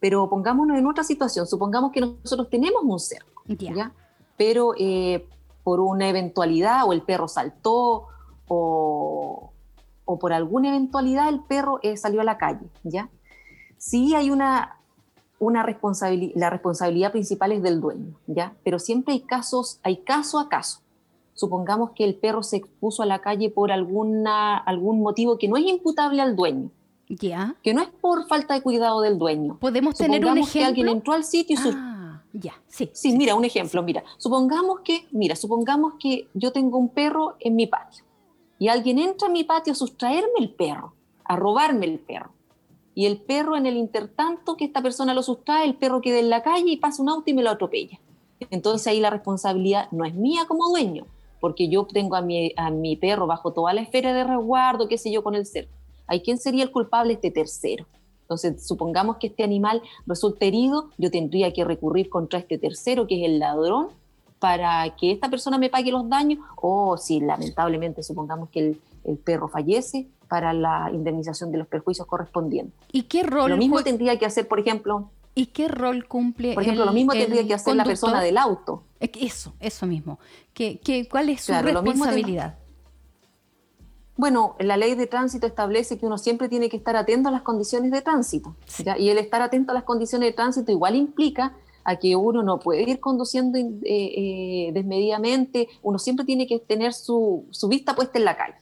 Pero 0.00 0.28
pongámonos 0.28 0.76
en 0.76 0.86
otra 0.86 1.04
situación, 1.04 1.46
supongamos 1.46 1.92
que 1.92 2.00
nosotros 2.00 2.50
tenemos 2.50 2.82
un 2.82 2.98
cerco, 2.98 3.31
¿ya? 3.46 3.92
Pero 4.36 4.74
eh, 4.78 5.26
por 5.62 5.80
una 5.80 6.08
eventualidad 6.08 6.86
o 6.86 6.92
el 6.92 7.02
perro 7.02 7.28
saltó 7.28 8.06
o, 8.48 9.52
o 10.04 10.18
por 10.18 10.32
alguna 10.32 10.68
eventualidad 10.70 11.28
el 11.28 11.40
perro 11.40 11.78
eh, 11.82 11.96
salió 11.96 12.20
a 12.20 12.24
la 12.24 12.38
calle, 12.38 12.66
¿ya? 12.82 13.08
Sí 13.78 14.14
hay 14.14 14.30
una, 14.30 14.78
una 15.38 15.62
responsabilidad, 15.62 16.34
la 16.36 16.50
responsabilidad 16.50 17.12
principal 17.12 17.52
es 17.52 17.62
del 17.62 17.80
dueño, 17.80 18.14
¿ya? 18.26 18.54
Pero 18.64 18.78
siempre 18.78 19.14
hay 19.14 19.20
casos, 19.20 19.80
hay 19.82 19.98
caso 19.98 20.38
a 20.38 20.48
caso. 20.48 20.80
Supongamos 21.34 21.92
que 21.92 22.04
el 22.04 22.14
perro 22.14 22.42
se 22.42 22.58
expuso 22.58 23.02
a 23.02 23.06
la 23.06 23.20
calle 23.20 23.50
por 23.50 23.72
alguna, 23.72 24.56
algún 24.56 25.00
motivo 25.00 25.38
que 25.38 25.48
no 25.48 25.56
es 25.56 25.64
imputable 25.64 26.20
al 26.20 26.36
dueño, 26.36 26.70
que 27.62 27.74
no 27.74 27.82
es 27.82 27.88
por 27.88 28.26
falta 28.26 28.54
de 28.54 28.62
cuidado 28.62 29.00
del 29.00 29.18
dueño. 29.18 29.58
Podemos 29.58 29.96
tener 29.96 30.24
un 30.24 30.38
ejemplo. 30.38 30.52
que 30.52 30.64
alguien 30.64 30.88
entró 30.88 31.12
al 31.14 31.24
sitio 31.24 31.56
y 31.56 31.68
ah, 31.68 31.91
ya, 32.32 32.54
sí, 32.68 32.90
sí. 32.92 33.16
mira, 33.16 33.34
un 33.34 33.44
ejemplo, 33.44 33.82
mira. 33.82 34.02
Supongamos 34.18 34.80
que, 34.80 35.06
mira, 35.10 35.36
supongamos 35.36 35.94
que 35.98 36.28
yo 36.34 36.52
tengo 36.52 36.78
un 36.78 36.88
perro 36.88 37.36
en 37.40 37.56
mi 37.56 37.66
patio 37.66 38.04
y 38.58 38.68
alguien 38.68 38.98
entra 38.98 39.28
a 39.28 39.30
mi 39.30 39.44
patio 39.44 39.72
a 39.72 39.76
sustraerme 39.76 40.38
el 40.38 40.50
perro, 40.50 40.94
a 41.24 41.36
robarme 41.36 41.86
el 41.86 41.98
perro. 41.98 42.32
Y 42.94 43.06
el 43.06 43.20
perro 43.20 43.56
en 43.56 43.66
el 43.66 43.76
intertanto 43.76 44.56
que 44.56 44.66
esta 44.66 44.82
persona 44.82 45.14
lo 45.14 45.22
sustrae, 45.22 45.64
el 45.64 45.76
perro 45.76 46.00
queda 46.00 46.18
en 46.18 46.28
la 46.28 46.42
calle 46.42 46.70
y 46.70 46.76
pasa 46.76 47.02
un 47.02 47.08
auto 47.08 47.30
y 47.30 47.34
me 47.34 47.42
lo 47.42 47.50
atropella. 47.50 47.98
Entonces 48.50 48.86
ahí 48.86 49.00
la 49.00 49.10
responsabilidad 49.10 49.88
no 49.92 50.04
es 50.04 50.14
mía 50.14 50.42
como 50.46 50.68
dueño, 50.68 51.06
porque 51.40 51.68
yo 51.68 51.86
tengo 51.86 52.16
a 52.16 52.22
mi, 52.22 52.52
a 52.56 52.70
mi 52.70 52.96
perro 52.96 53.26
bajo 53.26 53.52
toda 53.52 53.72
la 53.72 53.80
esfera 53.80 54.12
de 54.12 54.24
resguardo, 54.24 54.88
qué 54.88 54.98
sé 54.98 55.10
yo, 55.10 55.22
con 55.22 55.34
el 55.34 55.46
cerco 55.46 55.72
¿Hay 56.06 56.20
quién 56.20 56.38
sería 56.38 56.64
el 56.64 56.70
culpable? 56.70 57.14
Este 57.14 57.30
tercero. 57.30 57.86
Entonces, 58.32 58.66
supongamos 58.66 59.16
que 59.16 59.28
este 59.28 59.44
animal 59.44 59.82
resulte 60.06 60.48
herido, 60.48 60.90
yo 60.98 61.10
tendría 61.10 61.52
que 61.52 61.64
recurrir 61.64 62.08
contra 62.08 62.38
este 62.38 62.58
tercero, 62.58 63.06
que 63.06 63.20
es 63.20 63.28
el 63.28 63.38
ladrón, 63.38 63.88
para 64.38 64.96
que 64.96 65.12
esta 65.12 65.28
persona 65.28 65.58
me 65.58 65.68
pague 65.68 65.92
los 65.92 66.08
daños, 66.08 66.40
o 66.56 66.96
si 66.96 67.20
lamentablemente 67.20 68.02
supongamos 68.02 68.48
que 68.48 68.76
el, 69.04 69.18
perro 69.18 69.48
fallece, 69.48 70.08
para 70.28 70.52
la 70.52 70.90
indemnización 70.92 71.52
de 71.52 71.58
los 71.58 71.66
perjuicios 71.66 72.06
correspondientes. 72.06 72.74
¿Y 72.90 73.02
qué 73.02 73.22
rol? 73.22 73.50
Lo 73.50 73.56
mismo 73.56 73.82
tendría 73.82 74.18
que 74.18 74.26
hacer, 74.26 74.48
por 74.48 74.58
ejemplo. 74.58 75.10
¿Y 75.34 75.46
qué 75.46 75.68
rol 75.68 76.06
cumple? 76.08 76.54
Por 76.54 76.62
ejemplo, 76.62 76.84
lo 76.84 76.92
mismo 76.92 77.12
tendría 77.12 77.46
que 77.46 77.54
hacer 77.54 77.76
la 77.76 77.84
persona 77.84 78.22
del 78.22 78.38
auto. 78.38 78.84
Eso, 79.00 79.52
eso 79.60 79.86
mismo. 79.86 80.18
¿Qué, 80.54 80.80
qué, 80.82 81.08
cuál 81.08 81.28
es 81.28 81.42
su 81.42 81.52
responsabilidad? 81.52 82.56
Bueno, 84.16 84.56
la 84.58 84.76
ley 84.76 84.94
de 84.94 85.06
tránsito 85.06 85.46
establece 85.46 85.98
que 85.98 86.06
uno 86.06 86.18
siempre 86.18 86.48
tiene 86.48 86.68
que 86.68 86.76
estar 86.76 86.96
atento 86.96 87.28
a 87.28 87.32
las 87.32 87.42
condiciones 87.42 87.90
de 87.90 88.02
tránsito. 88.02 88.54
Y 88.98 89.08
el 89.08 89.18
estar 89.18 89.40
atento 89.40 89.72
a 89.72 89.74
las 89.74 89.84
condiciones 89.84 90.28
de 90.28 90.32
tránsito 90.34 90.70
igual 90.70 90.96
implica 90.96 91.56
a 91.84 91.96
que 91.96 92.14
uno 92.14 92.42
no 92.42 92.60
puede 92.60 92.82
ir 92.82 93.00
conduciendo 93.00 93.58
eh, 93.58 93.64
eh, 93.84 94.70
desmedidamente, 94.72 95.68
uno 95.82 95.98
siempre 95.98 96.24
tiene 96.24 96.46
que 96.46 96.58
tener 96.58 96.92
su, 96.92 97.46
vista 97.68 97.94
puesta 97.94 98.18
en 98.18 98.24
la 98.24 98.36
calle. 98.36 98.56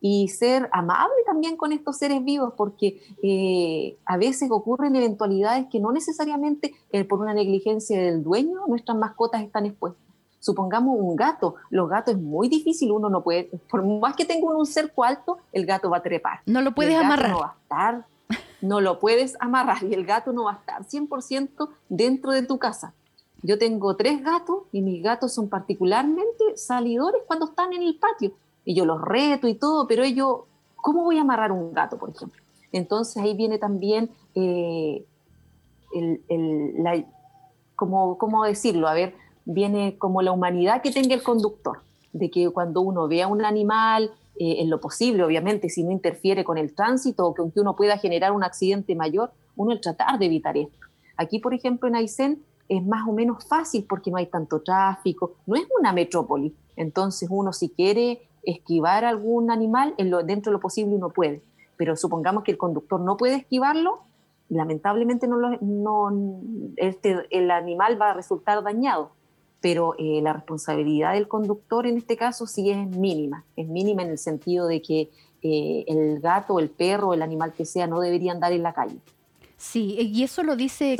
y 0.00 0.28
ser 0.28 0.68
amable 0.72 1.16
también 1.26 1.56
con 1.56 1.72
estos 1.72 1.98
seres 1.98 2.24
vivos, 2.24 2.54
porque 2.56 3.00
eh, 3.22 3.96
a 4.04 4.16
veces 4.16 4.48
ocurren 4.50 4.94
eventualidades 4.94 5.66
que 5.70 5.80
no 5.80 5.90
necesariamente 5.92 6.72
eh, 6.92 7.04
por 7.04 7.20
una 7.20 7.34
negligencia 7.34 8.00
del 8.00 8.22
dueño 8.22 8.66
nuestras 8.68 8.96
mascotas 8.96 9.42
están 9.42 9.66
expuestas. 9.66 10.07
Supongamos 10.48 10.96
un 10.98 11.14
gato, 11.14 11.56
los 11.68 11.90
gatos 11.90 12.14
es 12.14 12.20
muy 12.22 12.48
difícil, 12.48 12.90
uno 12.90 13.10
no 13.10 13.22
puede, 13.22 13.50
por 13.70 13.84
más 13.84 14.16
que 14.16 14.24
tenga 14.24 14.48
un 14.48 14.64
cerco 14.64 15.04
alto, 15.04 15.36
el 15.52 15.66
gato 15.66 15.90
va 15.90 15.98
a 15.98 16.02
trepar. 16.02 16.40
No 16.46 16.62
lo 16.62 16.74
puedes 16.74 16.96
amarrar. 16.96 17.32
No 17.32 17.40
va 17.40 17.48
a 17.48 17.56
estar, 17.60 18.06
no 18.62 18.80
lo 18.80 18.98
puedes 18.98 19.36
amarrar 19.40 19.82
y 19.84 19.92
el 19.92 20.06
gato 20.06 20.32
no 20.32 20.44
va 20.44 20.52
a 20.52 20.54
estar 20.54 20.82
100% 20.86 21.68
dentro 21.90 22.32
de 22.32 22.44
tu 22.44 22.58
casa. 22.58 22.94
Yo 23.42 23.58
tengo 23.58 23.94
tres 23.94 24.24
gatos 24.24 24.62
y 24.72 24.80
mis 24.80 25.02
gatos 25.02 25.34
son 25.34 25.50
particularmente 25.50 26.56
salidores 26.56 27.20
cuando 27.26 27.44
están 27.44 27.74
en 27.74 27.82
el 27.82 27.98
patio 27.98 28.32
y 28.64 28.74
yo 28.74 28.86
los 28.86 29.02
reto 29.02 29.48
y 29.48 29.54
todo, 29.54 29.86
pero 29.86 30.02
ellos, 30.02 30.44
¿cómo 30.76 31.04
voy 31.04 31.18
a 31.18 31.20
amarrar 31.20 31.52
un 31.52 31.74
gato, 31.74 31.98
por 31.98 32.08
ejemplo? 32.08 32.42
Entonces 32.72 33.22
ahí 33.22 33.34
viene 33.36 33.58
también 33.58 34.08
eh, 34.34 35.04
el, 35.92 36.82
la, 36.82 37.04
como, 37.76 38.16
¿cómo 38.18 38.44
decirlo? 38.44 38.88
A 38.88 38.94
ver, 38.94 39.14
viene 39.48 39.96
como 39.96 40.20
la 40.20 40.30
humanidad 40.30 40.82
que 40.82 40.92
tenga 40.92 41.14
el 41.14 41.22
conductor, 41.22 41.78
de 42.12 42.30
que 42.30 42.50
cuando 42.50 42.82
uno 42.82 43.08
vea 43.08 43.26
un 43.26 43.44
animal, 43.44 44.12
eh, 44.38 44.60
en 44.60 44.70
lo 44.70 44.78
posible, 44.78 45.24
obviamente, 45.24 45.70
si 45.70 45.82
no 45.82 45.90
interfiere 45.90 46.44
con 46.44 46.58
el 46.58 46.74
tránsito 46.74 47.26
o 47.26 47.34
que 47.34 47.40
aunque 47.42 47.60
uno 47.60 47.74
pueda 47.74 47.96
generar 47.98 48.32
un 48.32 48.44
accidente 48.44 48.94
mayor, 48.94 49.32
uno 49.56 49.72
el 49.72 49.80
tratar 49.80 50.18
de 50.18 50.26
evitar 50.26 50.56
esto. 50.56 50.78
Aquí, 51.16 51.38
por 51.38 51.54
ejemplo, 51.54 51.88
en 51.88 51.96
Aysén 51.96 52.42
es 52.68 52.84
más 52.84 53.08
o 53.08 53.12
menos 53.12 53.44
fácil 53.48 53.86
porque 53.88 54.10
no 54.10 54.18
hay 54.18 54.26
tanto 54.26 54.60
tráfico, 54.60 55.36
no 55.46 55.56
es 55.56 55.66
una 55.80 55.92
metrópoli, 55.92 56.54
entonces 56.76 57.28
uno 57.32 57.52
si 57.54 57.70
quiere 57.70 58.28
esquivar 58.42 59.06
algún 59.06 59.50
animal, 59.50 59.94
en 59.96 60.10
lo, 60.10 60.22
dentro 60.22 60.50
de 60.50 60.58
lo 60.58 60.60
posible 60.60 60.94
uno 60.94 61.08
puede, 61.08 61.42
pero 61.78 61.96
supongamos 61.96 62.44
que 62.44 62.52
el 62.52 62.58
conductor 62.58 63.00
no 63.00 63.16
puede 63.16 63.36
esquivarlo, 63.36 64.02
lamentablemente 64.50 65.26
no, 65.26 65.38
no 65.60 66.42
este, 66.76 67.26
el 67.30 67.50
animal 67.50 68.00
va 68.00 68.10
a 68.10 68.14
resultar 68.14 68.62
dañado, 68.62 69.10
pero 69.60 69.94
eh, 69.98 70.20
la 70.22 70.32
responsabilidad 70.32 71.14
del 71.14 71.28
conductor 71.28 71.86
en 71.86 71.96
este 71.96 72.16
caso 72.16 72.46
sí 72.46 72.70
es 72.70 72.86
mínima, 72.86 73.44
es 73.56 73.66
mínima 73.68 74.02
en 74.02 74.10
el 74.10 74.18
sentido 74.18 74.66
de 74.66 74.80
que 74.82 75.10
eh, 75.42 75.84
el 75.86 76.20
gato, 76.20 76.58
el 76.58 76.70
perro, 76.70 77.14
el 77.14 77.22
animal 77.22 77.52
que 77.52 77.64
sea 77.64 77.86
no 77.86 78.00
debería 78.00 78.32
andar 78.32 78.52
en 78.52 78.62
la 78.62 78.72
calle. 78.72 78.98
Sí, 79.56 79.96
y 79.98 80.22
eso 80.22 80.42
lo 80.42 80.54
dice 80.54 80.96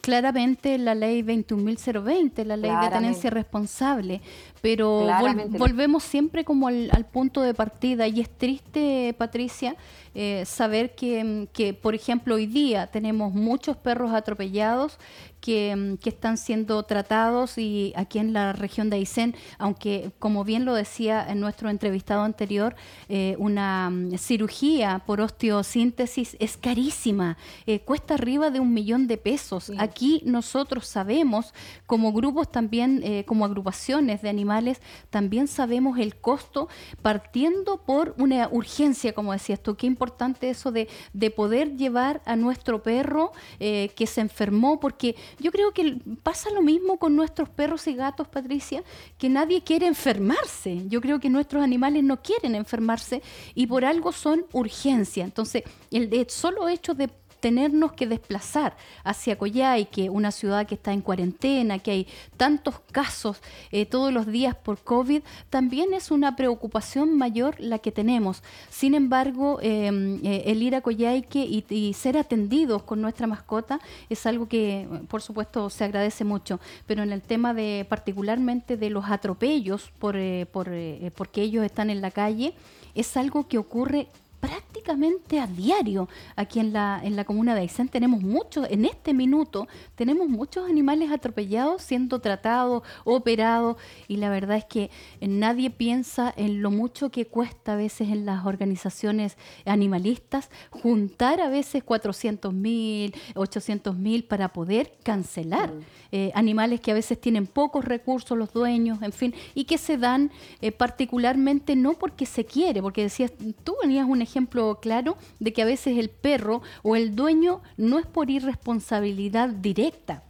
claramente 0.00 0.78
la 0.78 0.94
ley 0.94 1.22
21.020, 1.22 2.44
la 2.44 2.56
ley 2.56 2.70
de 2.70 2.90
tenencia 2.90 3.30
responsable, 3.30 4.20
pero 4.60 5.06
volvemos 5.50 6.04
siempre 6.04 6.44
como 6.44 6.68
al, 6.68 7.06
punto 7.12 7.42
de 7.42 7.54
partida 7.54 8.06
y 8.06 8.20
es 8.20 8.30
triste, 8.30 9.14
Patricia, 9.18 9.74
eh, 10.14 10.44
saber 10.46 10.94
que, 10.94 11.48
que, 11.52 11.74
por 11.74 11.94
ejemplo, 11.94 12.36
hoy 12.36 12.46
día 12.46 12.86
tenemos 12.86 13.32
muchos 13.32 13.76
perros 13.76 14.12
atropellados 14.12 14.98
que, 15.40 15.98
están 16.04 16.36
siendo 16.36 16.82
tratados 16.82 17.56
y 17.56 17.92
aquí 17.96 18.18
en 18.18 18.32
la 18.32 18.52
región 18.52 18.90
de 18.90 18.96
Aysén, 18.96 19.34
aunque 19.58 20.10
como 20.18 20.44
bien 20.44 20.64
lo 20.64 20.74
decía 20.74 21.24
en 21.28 21.40
nuestro 21.40 21.70
entrevistado 21.70 22.22
anterior, 22.22 22.74
eh, 23.08 23.36
una 23.38 23.90
mm, 23.90 24.18
cirugía 24.18 25.02
por 25.06 25.20
osteosíntesis 25.20 26.36
es 26.40 26.56
carísima, 26.56 27.36
eh, 27.66 27.80
cuesta 27.80 28.14
arriba 28.14 28.50
de 28.50 28.60
un 28.60 28.74
millón 28.74 29.06
de 29.06 29.16
pesos. 29.16 29.70
Aquí 29.80 30.22
nosotros 30.24 30.86
sabemos, 30.86 31.54
como 31.86 32.12
grupos 32.12 32.50
también, 32.50 33.24
como 33.26 33.44
agrupaciones 33.44 34.22
de 34.22 34.28
animales, 34.28 34.80
también 35.10 35.48
sabemos 35.48 35.98
el 35.98 36.16
costo 36.16 36.68
partiendo 37.02 37.78
por 37.78 38.14
una 38.18 38.48
urgencia, 38.50 39.12
como 39.12 39.32
decías 39.32 39.62
tú, 39.62 39.76
que 39.76 39.86
importante 39.86 40.50
eso 40.50 40.70
de, 40.70 40.88
de 41.12 41.30
poder 41.30 41.76
llevar 41.76 42.20
a 42.24 42.36
nuestro 42.36 42.82
perro 42.82 43.32
eh, 43.58 43.90
que 43.96 44.06
se 44.06 44.20
enfermó, 44.20 44.80
porque 44.80 45.16
yo 45.38 45.50
creo 45.50 45.72
que 45.72 45.98
pasa 46.22 46.50
lo 46.50 46.62
mismo 46.62 46.98
con 46.98 47.16
nuestros 47.16 47.48
perros 47.48 47.86
y 47.86 47.94
gatos, 47.94 48.28
Patricia, 48.28 48.82
que 49.18 49.28
nadie 49.28 49.62
quiere 49.62 49.86
enfermarse. 49.86 50.82
Yo 50.88 51.00
creo 51.00 51.20
que 51.20 51.30
nuestros 51.30 51.62
animales 51.62 52.04
no 52.04 52.22
quieren 52.22 52.54
enfermarse 52.54 53.22
y 53.54 53.66
por 53.66 53.84
algo 53.84 54.12
son 54.12 54.46
urgencia. 54.52 55.24
Entonces, 55.24 55.62
el 55.90 56.10
de 56.10 56.26
solo 56.28 56.68
hecho 56.68 56.94
de 56.94 57.10
tenernos 57.40 57.92
que 57.92 58.06
desplazar 58.06 58.76
hacia 59.04 59.36
Coyhaique, 59.36 60.10
una 60.10 60.30
ciudad 60.30 60.66
que 60.66 60.74
está 60.74 60.92
en 60.92 61.00
cuarentena, 61.00 61.78
que 61.78 61.90
hay 61.90 62.06
tantos 62.36 62.80
casos 62.92 63.40
eh, 63.72 63.86
todos 63.86 64.12
los 64.12 64.26
días 64.26 64.54
por 64.54 64.78
COVID, 64.78 65.22
también 65.48 65.94
es 65.94 66.10
una 66.10 66.36
preocupación 66.36 67.16
mayor 67.16 67.56
la 67.58 67.78
que 67.78 67.92
tenemos. 67.92 68.42
Sin 68.68 68.94
embargo, 68.94 69.58
em, 69.62 70.20
eh, 70.24 70.44
el 70.46 70.62
ir 70.62 70.74
a 70.74 70.80
Coyhaique 70.80 71.40
y, 71.40 71.94
ser 71.94 72.16
atendidos 72.16 72.82
con 72.82 73.00
nuestra 73.00 73.26
mascota 73.26 73.80
es 74.08 74.24
algo 74.26 74.48
que, 74.48 74.86
por 75.08 75.22
supuesto, 75.22 75.70
se 75.70 75.84
agradece 75.84 76.24
mucho. 76.24 76.60
Pero 76.86 77.02
en 77.02 77.12
el 77.12 77.20
tema 77.20 77.52
de 77.52 77.86
particularmente 77.88 78.76
de 78.76 78.90
los 78.90 79.04
atropellos 79.06 79.90
por, 79.98 80.16
eh, 80.16 80.46
por 80.50 80.70
porque 81.16 81.42
ellos 81.42 81.64
están 81.64 81.90
en 81.90 82.00
la 82.00 82.10
calle, 82.10 82.54
es 82.94 83.16
algo 83.16 83.48
que 83.48 83.58
ocurre 83.58 84.08
prácticamente 84.40 85.38
a 85.38 85.46
diario 85.46 86.08
aquí 86.34 86.58
en 86.58 86.72
la, 86.72 87.00
en 87.04 87.14
la 87.14 87.24
comuna 87.24 87.54
de 87.54 87.60
Aysén. 87.60 87.88
Tenemos 87.88 88.22
muchos, 88.22 88.66
en 88.70 88.84
este 88.86 89.14
minuto, 89.14 89.68
tenemos 89.94 90.28
muchos 90.28 90.68
animales 90.68 91.10
atropellados 91.12 91.82
siendo 91.82 92.20
tratados, 92.20 92.82
operados, 93.04 93.76
y 94.08 94.16
la 94.16 94.30
verdad 94.30 94.56
es 94.56 94.64
que 94.64 94.90
nadie 95.20 95.70
piensa 95.70 96.32
en 96.36 96.62
lo 96.62 96.70
mucho 96.70 97.10
que 97.10 97.26
cuesta 97.26 97.74
a 97.74 97.76
veces 97.76 98.08
en 98.08 98.24
las 98.24 98.46
organizaciones 98.46 99.36
animalistas 99.66 100.50
juntar 100.70 101.40
a 101.40 101.48
veces 101.48 101.84
400 101.84 102.52
mil, 102.52 103.14
800 103.34 103.96
mil 103.96 104.24
para 104.24 104.52
poder 104.52 104.94
cancelar 105.02 105.72
mm. 105.72 105.80
eh, 106.12 106.32
animales 106.34 106.80
que 106.80 106.90
a 106.90 106.94
veces 106.94 107.20
tienen 107.20 107.46
pocos 107.46 107.84
recursos 107.84 108.36
los 108.36 108.52
dueños, 108.52 109.02
en 109.02 109.12
fin, 109.12 109.34
y 109.54 109.64
que 109.64 109.78
se 109.78 109.98
dan 109.98 110.30
eh, 110.62 110.72
particularmente 110.72 111.76
no 111.76 111.92
porque 111.92 112.24
se 112.26 112.44
quiere, 112.44 112.80
porque 112.80 113.02
decías, 113.02 113.32
tú 113.62 113.76
venías 113.82 114.06
un 114.08 114.22
ejemplo 114.22 114.29
ejemplo 114.30 114.78
claro 114.80 115.16
de 115.40 115.52
que 115.52 115.62
a 115.62 115.66
veces 115.66 115.98
el 115.98 116.08
perro 116.08 116.62
o 116.82 116.96
el 116.96 117.14
dueño 117.16 117.60
no 117.76 117.98
es 117.98 118.06
por 118.06 118.30
irresponsabilidad 118.30 119.48
directa, 119.48 120.22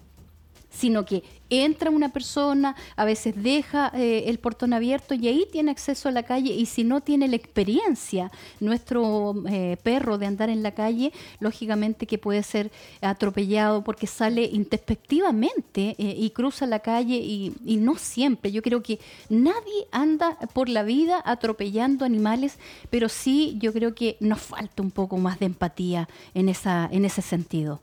sino 0.70 1.04
que 1.04 1.22
entra 1.50 1.90
una 1.90 2.10
persona, 2.10 2.76
a 2.96 3.04
veces 3.04 3.34
deja 3.42 3.90
eh, 3.94 4.24
el 4.26 4.38
portón 4.38 4.72
abierto 4.72 5.14
y 5.14 5.26
ahí 5.28 5.46
tiene 5.50 5.72
acceso 5.72 6.08
a 6.08 6.12
la 6.12 6.22
calle 6.22 6.52
y 6.54 6.66
si 6.66 6.84
no 6.84 7.00
tiene 7.00 7.28
la 7.28 7.36
experiencia 7.36 8.30
nuestro 8.60 9.34
eh, 9.48 9.76
perro 9.82 10.16
de 10.16 10.26
andar 10.26 10.48
en 10.48 10.62
la 10.62 10.72
calle, 10.72 11.12
lógicamente 11.40 12.06
que 12.06 12.18
puede 12.18 12.42
ser 12.44 12.70
atropellado 13.00 13.82
porque 13.82 14.06
sale 14.06 14.44
introspectivamente 14.44 15.96
eh, 15.98 16.14
y 16.16 16.30
cruza 16.30 16.66
la 16.66 16.78
calle 16.78 17.16
y, 17.16 17.52
y, 17.64 17.76
no 17.76 17.96
siempre. 17.96 18.52
Yo 18.52 18.62
creo 18.62 18.82
que 18.82 19.00
nadie 19.28 19.88
anda 19.90 20.38
por 20.52 20.68
la 20.68 20.84
vida 20.84 21.20
atropellando 21.24 22.04
animales, 22.04 22.58
pero 22.90 23.08
sí 23.08 23.56
yo 23.58 23.72
creo 23.72 23.94
que 23.94 24.16
nos 24.20 24.40
falta 24.40 24.82
un 24.82 24.92
poco 24.92 25.18
más 25.18 25.40
de 25.40 25.46
empatía 25.46 26.08
en, 26.34 26.48
esa, 26.48 26.88
en 26.92 27.04
ese 27.04 27.22
sentido 27.22 27.80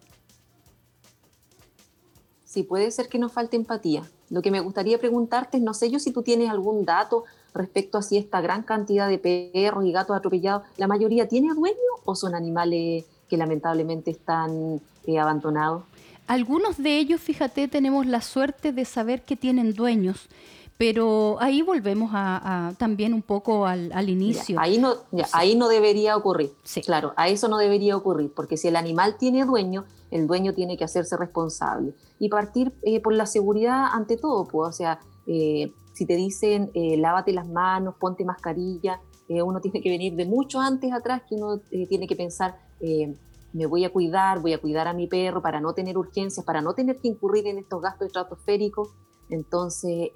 sí 2.48 2.64
puede 2.64 2.90
ser 2.92 3.10
que 3.10 3.20
nos 3.20 3.34
falte 3.34 3.58
empatía. 3.58 4.04
Lo 4.30 4.42
que 4.42 4.52
me 4.52 4.62
gustaría 4.62 4.98
preguntarte 4.98 5.58
es, 5.58 5.64
no 5.64 5.74
sé 5.74 5.92
yo 5.92 6.00
si 6.00 6.12
tú 6.12 6.24
tienes 6.24 6.50
algún 6.50 6.86
dato 6.86 7.26
respecto 7.54 7.98
a 7.98 8.02
si 8.02 8.18
esta 8.18 8.42
gran 8.42 8.64
cantidad 8.64 9.10
de 9.10 9.20
perros 9.20 9.86
y 9.86 9.92
gatos 9.92 10.16
atropellados, 10.16 10.64
¿la 10.78 10.88
mayoría 10.88 11.28
tiene 11.28 11.54
dueño 11.54 11.76
o 12.06 12.16
son 12.16 12.34
animales 12.34 13.06
que 13.30 13.38
lamentablemente 13.38 14.12
están 14.12 14.82
eh, 15.06 15.20
abandonados? 15.20 15.84
Algunos 16.28 16.78
de 16.78 16.98
ellos, 16.98 17.22
fíjate, 17.22 17.68
tenemos 17.68 18.06
la 18.06 18.22
suerte 18.22 18.72
de 18.72 18.86
saber 18.86 19.24
que 19.24 19.36
tienen 19.36 19.74
dueños. 19.74 20.28
Pero 20.78 21.38
ahí 21.40 21.64
volvemos 21.64 22.12
a, 22.14 22.74
también 22.78 23.14
un 23.14 23.24
poco 23.24 23.66
al, 23.66 24.10
inicio. 24.10 24.60
ahí, 24.60 24.78
no, 24.78 24.94
ahí 25.34 25.56
no 25.56 25.68
debería 25.70 26.16
ocurrir. 26.16 26.52
Sí. 26.64 26.82
Claro, 26.82 27.14
a 27.16 27.30
eso 27.30 27.48
no 27.48 27.58
debería 27.58 27.98
ocurrir, 27.98 28.32
porque 28.36 28.58
si 28.58 28.68
el 28.68 28.76
animal 28.76 29.18
tiene 29.18 29.44
dueño, 29.46 29.86
el 30.12 30.28
dueño 30.28 30.54
tiene 30.54 30.78
que 30.78 30.84
hacerse 30.84 31.18
responsable 31.18 31.94
y 32.20 32.30
partir 32.30 32.74
eh, 32.84 33.00
por 33.02 33.14
la 33.14 33.26
seguridad 33.26 33.88
ante 33.92 34.18
todo. 34.18 34.48
Pues, 34.48 34.70
o 34.70 34.72
sea, 34.72 35.00
eh, 35.26 35.74
si 35.94 36.06
te 36.06 36.16
dicen 36.16 36.70
eh, 36.76 36.96
lávate 36.98 37.34
las 37.34 37.48
manos, 37.48 37.96
ponte 38.00 38.24
mascarilla, 38.24 39.02
uno 39.30 39.60
tiene 39.60 39.82
que 39.82 39.90
venir 39.90 40.16
de 40.16 40.26
mucho 40.26 40.62
antes 40.62 40.94
atrás 40.94 41.22
que 41.28 41.36
uno 41.36 41.60
tiene 41.90 42.08
que 42.08 42.16
pensar 42.16 42.56
me 43.54 43.66
voy 43.66 43.84
a 43.86 43.92
cuidar, 43.92 44.40
voy 44.40 44.54
a 44.54 44.60
cuidar 44.60 44.88
a 44.88 44.94
mi 44.94 45.08
perro 45.08 45.42
para 45.42 45.60
no 45.60 45.74
tener 45.74 45.98
urgencias, 45.98 46.46
para 46.46 46.62
no 46.62 46.74
tener 46.74 46.98
que 46.98 47.08
incurrir 47.08 47.48
en 47.48 47.58
estos 47.58 47.82
gastos 47.82 48.08
estratosféricos. 48.08 48.90
Entonces, 49.30 50.10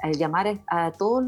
al 0.00 0.16
llamar 0.16 0.60
a, 0.66 0.92
todas 0.92 1.26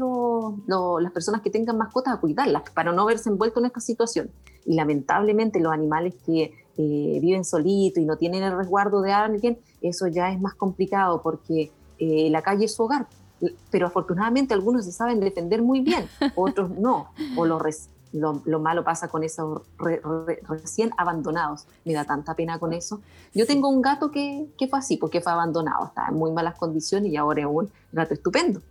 las 1.01 1.11
personas 1.11 1.41
que 1.41 1.49
tengan 1.49 1.77
mascotas 1.77 2.13
a 2.13 2.19
cuidarlas 2.19 2.63
para 2.73 2.91
no 2.91 3.05
verse 3.05 3.29
envueltos 3.29 3.61
en 3.61 3.67
esta 3.67 3.79
situación. 3.79 4.31
Y 4.65 4.75
lamentablemente 4.75 5.59
los 5.59 5.73
animales 5.73 6.15
que 6.25 6.53
eh, 6.77 7.19
viven 7.21 7.43
solitos 7.43 8.01
y 8.01 8.05
no 8.05 8.17
tienen 8.17 8.43
el 8.43 8.55
resguardo 8.55 9.01
de 9.01 9.11
alguien, 9.11 9.57
eso 9.81 10.07
ya 10.07 10.31
es 10.31 10.39
más 10.39 10.55
complicado 10.55 11.21
porque 11.21 11.71
eh, 11.99 12.29
la 12.29 12.41
calle 12.41 12.65
es 12.65 12.75
su 12.75 12.83
hogar. 12.83 13.07
pero 13.71 13.87
afortunadamente 13.87 14.53
algunos 14.53 14.85
se 14.85 14.91
saben 14.91 15.19
defender 15.19 15.61
muy 15.61 15.81
bien, 15.81 16.05
otros 16.35 16.69
no, 16.71 17.07
o 17.35 17.45
lo, 18.13 18.41
lo, 18.45 18.59
malo 18.59 18.83
pasa 18.83 19.07
con 19.07 19.23
esos 19.23 19.61
recién 20.47 20.91
abandonados. 20.97 21.65
Me 21.85 21.93
da 21.93 22.05
tanta 22.05 22.35
pena 22.35 22.59
con 22.59 22.73
eso. 22.73 23.01
Yo 23.33 23.45
tengo 23.45 23.69
un 23.69 23.81
gato 23.81 24.11
que, 24.11 24.47
que, 24.57 24.67
fue 24.67 24.79
así, 24.79 24.97
porque 24.97 25.21
fue 25.21 25.31
abandonado, 25.31 25.85
estaba 25.85 26.09
en 26.09 26.15
muy 26.15 26.31
malas 26.31 26.55
condiciones 26.57 27.11
y 27.11 27.17
ahora 27.17 27.41
es 27.41 27.47
un 27.47 27.69
gato 27.91 28.13
estupendo. 28.13 28.61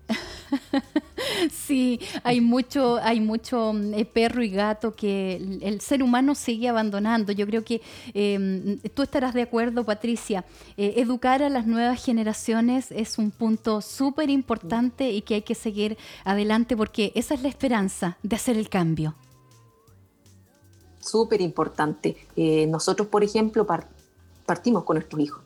Sí, 1.53 2.01
hay 2.25 2.41
mucho, 2.41 2.99
hay 3.03 3.21
mucho 3.21 3.73
eh, 3.95 4.05
perro 4.05 4.43
y 4.43 4.51
gato 4.51 4.95
que 4.95 5.37
el, 5.63 5.81
ser 5.81 6.03
humano 6.03 6.35
sigue 6.35 6.69
abandonando. 6.69 7.33
Yo 7.33 7.47
creo 7.47 7.65
que 7.65 7.81
em, 8.15 8.79
tú 8.95 9.03
estarás 9.03 9.35
de 9.35 9.43
acuerdo, 9.43 9.85
Patricia. 9.85 10.45
Eh, 10.77 10.95
educar 10.97 11.43
a 11.43 11.49
las 11.49 11.67
nuevas 11.67 12.05
generaciones 12.05 12.91
es 12.91 13.19
un 13.19 13.31
punto 13.31 13.81
súper 13.81 14.31
importante 14.31 15.11
y 15.11 15.23
que 15.23 15.37
hay 15.37 15.43
que 15.43 15.55
seguir 15.55 15.97
adelante 16.25 16.77
porque 16.77 17.13
esa 17.15 17.35
es 17.35 17.43
la 17.43 17.49
esperanza 17.49 18.19
de 18.23 18.37
hacer 18.37 18.57
el 18.57 18.69
cambio 18.69 19.15
súper 21.01 21.41
importante. 21.41 22.17
Eh, 22.37 22.67
nosotros, 22.67 23.09
por 23.09 23.25
ejemplo, 23.25 23.67
partimos 24.47 24.85
con 24.85 24.97
nuestros 24.97 25.21
hijos. 25.21 25.43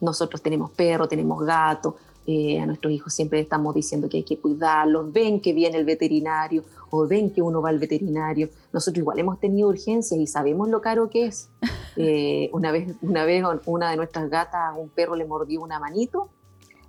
Nosotros 0.00 0.42
tenemos 0.42 0.70
perro, 0.72 1.08
tenemos 1.08 1.44
gato, 1.44 1.96
eh, 2.26 2.58
a 2.58 2.66
nuestros 2.66 2.92
hijos 2.92 3.14
siempre 3.14 3.38
estamos 3.38 3.72
diciendo 3.72 4.08
que 4.08 4.16
hay 4.18 4.22
que 4.24 4.38
cuidarlos, 4.38 5.12
ven 5.12 5.40
que 5.40 5.52
viene 5.52 5.78
el 5.78 5.84
veterinario 5.84 6.64
o 6.90 7.06
ven 7.06 7.30
que 7.30 7.40
uno 7.40 7.62
va 7.62 7.68
al 7.68 7.78
veterinario. 7.78 8.50
Nosotros 8.72 8.98
igual 8.98 9.18
hemos 9.20 9.38
tenido 9.38 9.68
urgencias 9.68 10.18
y 10.18 10.26
sabemos 10.26 10.68
lo 10.68 10.80
caro 10.80 11.08
que 11.10 11.26
es. 11.26 11.50
Eh, 11.98 12.50
una, 12.52 12.72
vez, 12.72 12.94
una 13.00 13.24
vez 13.24 13.42
una 13.64 13.90
de 13.90 13.96
nuestras 13.96 14.28
gatas, 14.28 14.76
un 14.76 14.90
perro 14.90 15.16
le 15.16 15.24
mordió 15.24 15.62
una 15.62 15.80
manito 15.80 16.28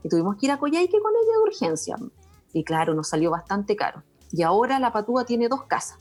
y 0.03 0.09
tuvimos 0.09 0.35
que 0.35 0.47
ir 0.47 0.51
a 0.51 0.59
Coyhaique 0.59 0.99
con 0.99 1.13
ella 1.13 1.31
de 1.31 1.43
urgencia. 1.43 1.95
Y 2.51 2.65
claro, 2.65 2.93
nos 2.93 3.07
salió 3.07 3.31
bastante 3.31 3.77
caro. 3.77 4.03
Y 4.33 4.41
ahora 4.41 4.79
la 4.79 4.91
patúa 4.91 5.23
tiene 5.23 5.47
dos 5.47 5.63
casas 5.63 5.97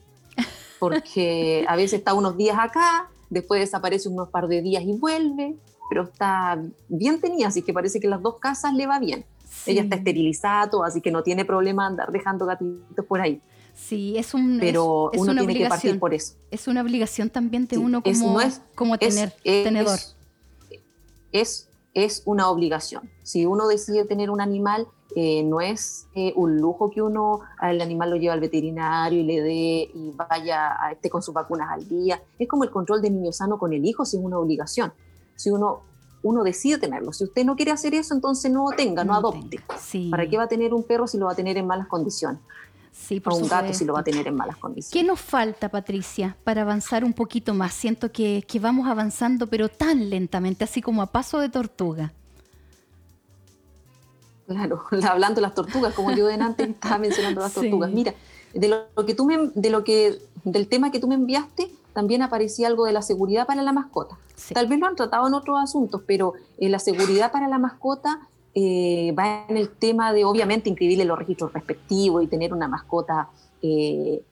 porque 0.78 1.64
a 1.68 1.76
veces 1.76 1.98
está 2.00 2.14
unos 2.14 2.36
días 2.36 2.56
acá, 2.58 3.08
después 3.30 3.60
desaparece 3.60 4.08
unos 4.08 4.28
par 4.28 4.48
de 4.48 4.62
días 4.62 4.82
y 4.84 4.92
vuelve, 4.92 5.56
pero 5.88 6.04
está 6.04 6.60
bien 6.88 7.20
tenida, 7.20 7.48
así 7.48 7.62
que 7.62 7.72
parece 7.72 8.00
que 8.00 8.08
las 8.08 8.22
dos 8.22 8.36
casas 8.38 8.74
le 8.74 8.86
va 8.86 8.98
bien. 8.98 9.24
Ella 9.64 9.82
está 9.82 9.96
esterilizada, 9.96 10.70
así 10.84 11.00
que 11.00 11.10
no 11.10 11.22
tiene 11.22 11.44
problema 11.44 11.86
andar 11.86 12.12
dejando 12.12 12.46
gatitos 12.46 13.04
por 13.06 13.20
ahí. 13.20 13.40
Sí, 13.74 14.16
es 14.16 14.32
un. 14.32 14.58
Pero 14.58 15.10
uno 15.14 15.34
tiene 15.34 15.54
que 15.54 15.68
partir 15.68 15.98
por 15.98 16.14
eso. 16.14 16.34
Es 16.50 16.66
una 16.66 16.80
obligación 16.82 17.30
también 17.30 17.66
de 17.66 17.78
uno 17.78 18.02
como, 18.02 18.38
como 18.74 18.98
tener 18.98 19.32
tenedor. 19.42 19.98
Es, 21.32 21.68
es, 21.96 22.22
una 22.26 22.50
obligación. 22.50 23.10
Si 23.22 23.46
uno 23.46 23.66
decide 23.66 24.04
tener 24.04 24.30
un 24.30 24.42
animal, 24.42 24.86
eh, 25.14 25.42
no 25.42 25.62
es 25.62 26.06
eh, 26.14 26.34
un 26.36 26.58
lujo 26.58 26.90
que 26.90 27.00
uno 27.00 27.40
al 27.58 27.80
animal 27.80 28.10
lo 28.10 28.16
lleve 28.16 28.34
al 28.34 28.40
veterinario 28.40 29.18
y 29.18 29.22
le 29.22 29.40
dé 29.40 29.90
y 29.94 30.12
vaya 30.14 30.76
a 30.78 30.92
este 30.92 31.08
con 31.08 31.22
sus 31.22 31.32
vacunas 31.32 31.70
al 31.70 31.88
día. 31.88 32.22
Es 32.38 32.48
como 32.48 32.64
el 32.64 32.70
control 32.70 33.00
de 33.00 33.08
niño 33.08 33.32
sano 33.32 33.58
con 33.58 33.72
el 33.72 33.82
hijo, 33.86 34.04
si 34.04 34.18
es 34.18 34.22
una 34.22 34.38
obligación. 34.38 34.92
Si 35.36 35.50
uno, 35.50 35.84
uno 36.22 36.44
decide 36.44 36.76
tenerlo. 36.76 37.14
Si 37.14 37.24
usted 37.24 37.46
no 37.46 37.56
quiere 37.56 37.70
hacer 37.70 37.94
eso, 37.94 38.12
entonces 38.12 38.52
no 38.52 38.66
tenga, 38.76 39.02
no, 39.02 39.14
adopte. 39.14 39.58
¿Para 40.10 40.28
qué 40.28 40.36
va 40.36 40.44
a 40.44 40.48
tener 40.48 40.74
un 40.74 40.82
perro 40.82 41.06
si 41.06 41.16
lo 41.16 41.26
va 41.26 41.32
a 41.32 41.36
tener 41.36 41.56
en 41.56 41.66
malas 41.66 41.88
condiciones? 41.88 42.42
Sí, 42.96 43.20
por 43.20 43.34
un 43.34 43.46
gato 43.46 43.72
si 43.72 43.84
lo 43.84 43.92
va 43.92 44.00
a 44.00 44.04
tener 44.04 44.26
en 44.26 44.34
malas 44.34 44.56
condiciones. 44.56 44.90
¿Qué 44.92 45.04
nos 45.06 45.20
falta, 45.20 45.68
Patricia, 45.68 46.36
para 46.42 46.62
avanzar 46.62 47.04
un 47.04 47.12
poquito 47.12 47.54
más? 47.54 47.72
Siento 47.72 48.10
que, 48.10 48.44
que 48.48 48.58
vamos 48.58 48.88
avanzando, 48.88 49.46
pero 49.46 49.68
tan 49.68 50.10
lentamente, 50.10 50.64
así 50.64 50.82
como 50.82 51.02
a 51.02 51.06
paso 51.06 51.38
de 51.38 51.48
tortuga. 51.48 52.12
Claro, 54.46 54.82
hablando 55.08 55.36
de 55.36 55.42
las 55.42 55.54
tortugas, 55.54 55.94
como 55.94 56.10
yo 56.12 56.28
antes 56.28 56.68
estaba 56.68 56.98
mencionando 56.98 57.40
las 57.42 57.52
tortugas. 57.52 57.90
Mira, 57.90 58.14
de 58.54 58.68
lo, 58.68 59.06
que 59.06 59.14
tú 59.14 59.28
de 59.54 59.70
lo 59.70 59.84
que, 59.84 60.18
del 60.44 60.66
tema 60.66 60.90
que 60.90 60.98
tú 60.98 61.06
me 61.06 61.14
enviaste, 61.14 61.70
también 61.92 62.22
aparecía 62.22 62.66
algo 62.66 62.86
de 62.86 62.92
la 62.92 63.02
seguridad 63.02 63.46
para 63.46 63.62
la 63.62 63.72
mascota. 63.72 64.18
Tal 64.52 64.66
vez 64.66 64.78
lo 64.78 64.86
han 64.86 64.96
tratado 64.96 65.26
en 65.26 65.34
otros 65.34 65.58
asuntos, 65.62 66.02
pero 66.06 66.34
eh, 66.58 66.68
la 66.68 66.78
seguridad 66.78 67.32
para 67.32 67.48
la 67.48 67.58
mascota 67.58 68.20
eh, 68.56 69.14
va 69.16 69.44
en 69.48 69.56
el 69.56 69.68
tema 69.68 70.12
de, 70.12 70.24
obviamente, 70.24 70.68
inscribirle 70.68 71.04
los 71.04 71.18
registros 71.18 71.52
respectivos 71.52 72.24
y 72.24 72.26
tener 72.26 72.52
una 72.52 72.66
mascota, 72.66 73.28
eh, 73.62 74.22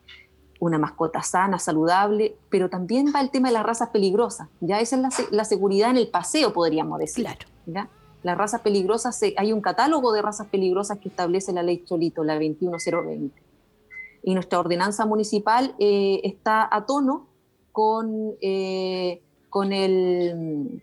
una 0.58 0.78
mascota 0.78 1.22
sana, 1.22 1.60
saludable, 1.60 2.36
pero 2.48 2.68
también 2.68 3.12
va 3.14 3.20
el 3.20 3.30
tema 3.30 3.48
de 3.48 3.54
las 3.54 3.66
razas 3.66 3.90
peligrosas. 3.90 4.48
Ya 4.60 4.80
esa 4.80 4.96
es 4.96 5.02
la, 5.02 5.10
la 5.30 5.44
seguridad 5.44 5.90
en 5.90 5.98
el 5.98 6.08
paseo, 6.08 6.52
podríamos 6.52 6.98
decir. 6.98 7.24
Claro. 7.24 7.46
¿ya? 7.66 7.88
las 8.24 8.38
razas 8.38 8.62
peligrosas, 8.62 9.20
hay 9.36 9.52
un 9.52 9.60
catálogo 9.60 10.12
de 10.12 10.22
razas 10.22 10.46
peligrosas 10.46 10.98
que 10.98 11.10
establece 11.10 11.52
la 11.52 11.62
ley 11.62 11.84
Cholito, 11.84 12.24
la 12.24 12.38
21020. 12.38 13.40
Y 14.22 14.34
nuestra 14.34 14.58
ordenanza 14.58 15.04
municipal 15.04 15.74
eh, 15.78 16.22
está 16.24 16.66
a 16.74 16.86
tono 16.86 17.26
con, 17.70 18.32
eh, 18.40 19.20
con, 19.50 19.74
el, 19.74 20.80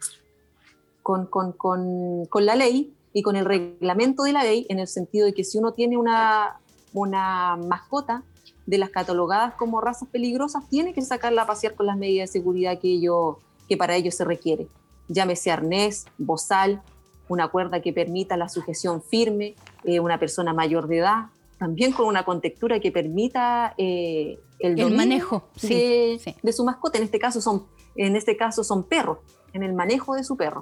con, 1.01 1.25
con, 1.25 1.53
con, 1.53 2.45
la 2.45 2.55
ley 2.55 2.93
y 3.13 3.21
con 3.21 3.35
el 3.35 3.45
reglamento 3.45 4.23
de 4.23 4.33
la 4.33 4.43
ley, 4.43 4.65
en 4.69 4.79
el 4.79 4.87
sentido 4.87 5.25
de 5.25 5.33
que 5.33 5.43
si 5.43 5.57
uno 5.57 5.73
tiene 5.73 5.97
una, 5.97 6.59
una 6.93 7.57
mascota 7.57 8.23
de 8.65 8.77
las 8.77 8.89
catalogadas 8.89 9.53
como 9.55 9.81
razas 9.81 10.07
peligrosas, 10.09 10.67
tiene 10.69 10.93
que 10.93 11.01
sacarla 11.01 11.43
a 11.43 11.47
pasear 11.47 11.75
con 11.75 11.85
las 11.85 11.97
medidas 11.97 12.29
de 12.29 12.39
seguridad 12.39 12.79
que, 12.79 12.93
ello, 12.93 13.39
que 13.67 13.77
para 13.77 13.95
ello 13.95 14.11
se 14.11 14.23
requiere. 14.23 14.67
Llámese 15.07 15.51
arnés, 15.51 16.05
bozal, 16.17 16.81
una 17.27 17.47
cuerda 17.47 17.81
que 17.81 17.93
permita 17.93 18.37
la 18.37 18.49
sujeción 18.49 19.01
firme, 19.01 19.55
eh, 19.83 19.99
una 19.99 20.19
persona 20.19 20.53
mayor 20.53 20.87
de 20.87 20.97
edad, 20.97 21.25
también 21.57 21.91
con 21.91 22.07
una 22.07 22.25
contextura 22.25 22.79
que 22.79 22.91
permita 22.91 23.73
eh, 23.77 24.39
el, 24.59 24.93
manejo 24.95 25.43
de, 25.61 26.19
su 26.51 26.65
mascota. 26.65 26.97
En 26.97 27.03
este 27.03 27.19
caso 27.19 27.39
son, 27.39 27.67
en 27.95 28.15
este 28.15 28.35
caso 28.35 28.63
son 28.63 28.83
perros, 28.83 29.19
en 29.53 29.63
el 29.63 29.73
manejo 29.73 30.15
de 30.15 30.23
su 30.23 30.35
perro. 30.37 30.61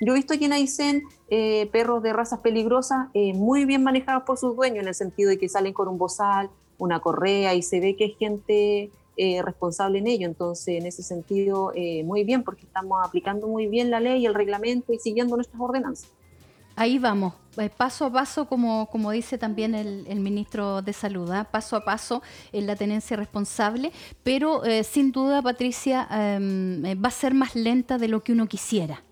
Yo 0.00 0.12
he 0.12 0.16
visto 0.16 0.34
aquí 0.34 0.44
en 0.44 0.52
Aysén 0.52 1.02
eh, 1.28 1.68
perros 1.72 2.02
de 2.02 2.12
razas 2.12 2.40
peligrosas 2.40 3.08
muy 3.34 3.64
bien 3.64 3.82
manejados 3.82 4.24
por 4.24 4.38
sus 4.38 4.56
dueños, 4.56 4.82
en 4.82 4.88
el 4.88 4.94
sentido 4.94 5.30
de 5.30 5.38
que 5.38 5.48
salen 5.48 5.72
con 5.72 5.88
un 5.88 5.98
bozal, 5.98 6.50
una 6.78 7.00
correa 7.00 7.54
y 7.54 7.62
se 7.62 7.80
ve 7.80 7.96
que 7.96 8.06
es 8.06 8.18
gente 8.18 8.90
eh, 9.16 9.42
responsable 9.42 9.98
en 9.98 10.08
ello. 10.08 10.26
Entonces, 10.26 10.80
en 10.80 10.86
ese 10.86 11.02
sentido, 11.02 11.72
eh, 11.74 12.02
muy 12.04 12.24
bien, 12.24 12.42
porque 12.42 12.62
estamos 12.62 12.98
aplicando 13.04 13.46
muy 13.46 13.68
bien 13.68 13.90
la 13.90 14.00
ley, 14.00 14.26
el 14.26 14.34
reglamento 14.34 14.92
y 14.92 14.98
siguiendo 14.98 15.36
nuestras 15.36 15.60
ordenanzas. 15.60 16.10
Ahí 16.76 16.98
vamos, 16.98 17.34
eh, 17.56 17.70
paso 17.70 18.06
a 18.06 18.12
paso, 18.12 18.48
como, 18.48 18.90
como 18.90 19.12
dice 19.12 19.38
también 19.38 19.76
el, 19.76 20.18
ministro 20.18 20.82
de 20.82 20.92
Salud, 20.92 21.30
¿ah? 21.30 21.44
paso 21.44 21.76
a 21.76 21.84
paso 21.84 22.20
en 22.52 22.66
la 22.66 22.74
tenencia 22.74 23.16
responsable, 23.16 23.92
pero 24.24 24.62
sin 24.82 25.12
duda, 25.12 25.40
Patricia, 25.40 26.08
em, 26.10 26.82
va 27.00 27.08
a 27.08 27.12
ser 27.12 27.32
más 27.32 27.54
lenta 27.54 27.96
de 27.96 28.08
lo 28.08 28.24
que 28.24 28.32
uno 28.32 28.48
quisiera 28.48 29.04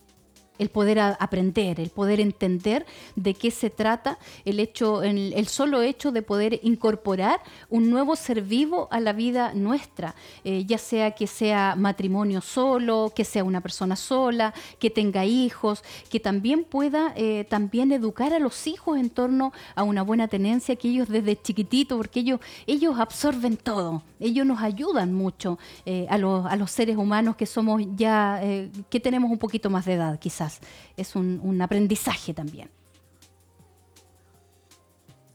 el 0.62 0.70
poder 0.70 1.00
aprender, 1.00 1.80
el 1.80 1.90
poder 1.90 2.20
entender 2.20 2.86
de 3.16 3.34
qué 3.34 3.50
se 3.50 3.68
trata, 3.68 4.18
el 4.44 4.60
hecho, 4.60 5.02
el, 5.02 5.48
solo 5.48 5.82
hecho 5.82 6.12
de 6.12 6.22
poder 6.22 6.60
incorporar 6.62 7.40
un 7.68 7.90
nuevo 7.90 8.14
ser 8.14 8.42
vivo 8.42 8.86
a 8.92 9.00
la 9.00 9.12
vida 9.12 9.52
nuestra, 9.54 10.14
eh, 10.44 10.64
ya 10.64 10.78
sea 10.78 11.10
que 11.10 11.26
sea 11.26 11.74
matrimonio 11.76 12.40
solo, 12.40 13.12
que 13.14 13.24
sea 13.24 13.42
una 13.42 13.60
persona 13.60 13.96
sola, 13.96 14.54
que 14.78 14.88
tenga 14.88 15.24
hijos, 15.24 15.82
que 16.08 16.20
también 16.20 16.62
pueda 16.62 17.12
eh, 17.16 17.44
también 17.50 17.90
educar 17.90 18.32
a 18.32 18.38
los 18.38 18.68
hijos 18.68 18.98
en 18.98 19.10
torno 19.10 19.52
a 19.74 19.82
una 19.82 20.02
buena 20.02 20.28
tenencia, 20.28 20.76
que 20.76 20.88
ellos 20.88 21.08
desde 21.08 21.40
chiquitito, 21.40 21.96
porque 21.96 22.20
ellos, 22.20 22.38
ellos 22.68 23.00
absorben 23.00 23.56
todo, 23.56 24.04
ellos 24.20 24.46
nos 24.46 24.62
ayudan 24.62 25.12
mucho 25.12 25.58
eh, 25.86 26.06
a, 26.08 26.18
los, 26.18 26.46
a 26.46 26.54
los 26.54 26.70
seres 26.70 26.96
humanos 26.96 27.34
que 27.34 27.46
somos 27.46 27.82
ya, 27.96 28.40
que 28.88 29.00
tenemos 29.00 29.28
un 29.30 29.38
poquito 29.38 29.68
más 29.68 29.86
de 29.86 29.94
edad 29.94 30.20
quizás 30.20 30.51
es 30.96 31.16
un, 31.16 31.60
aprendizaje 31.62 32.34
también. 32.34 32.70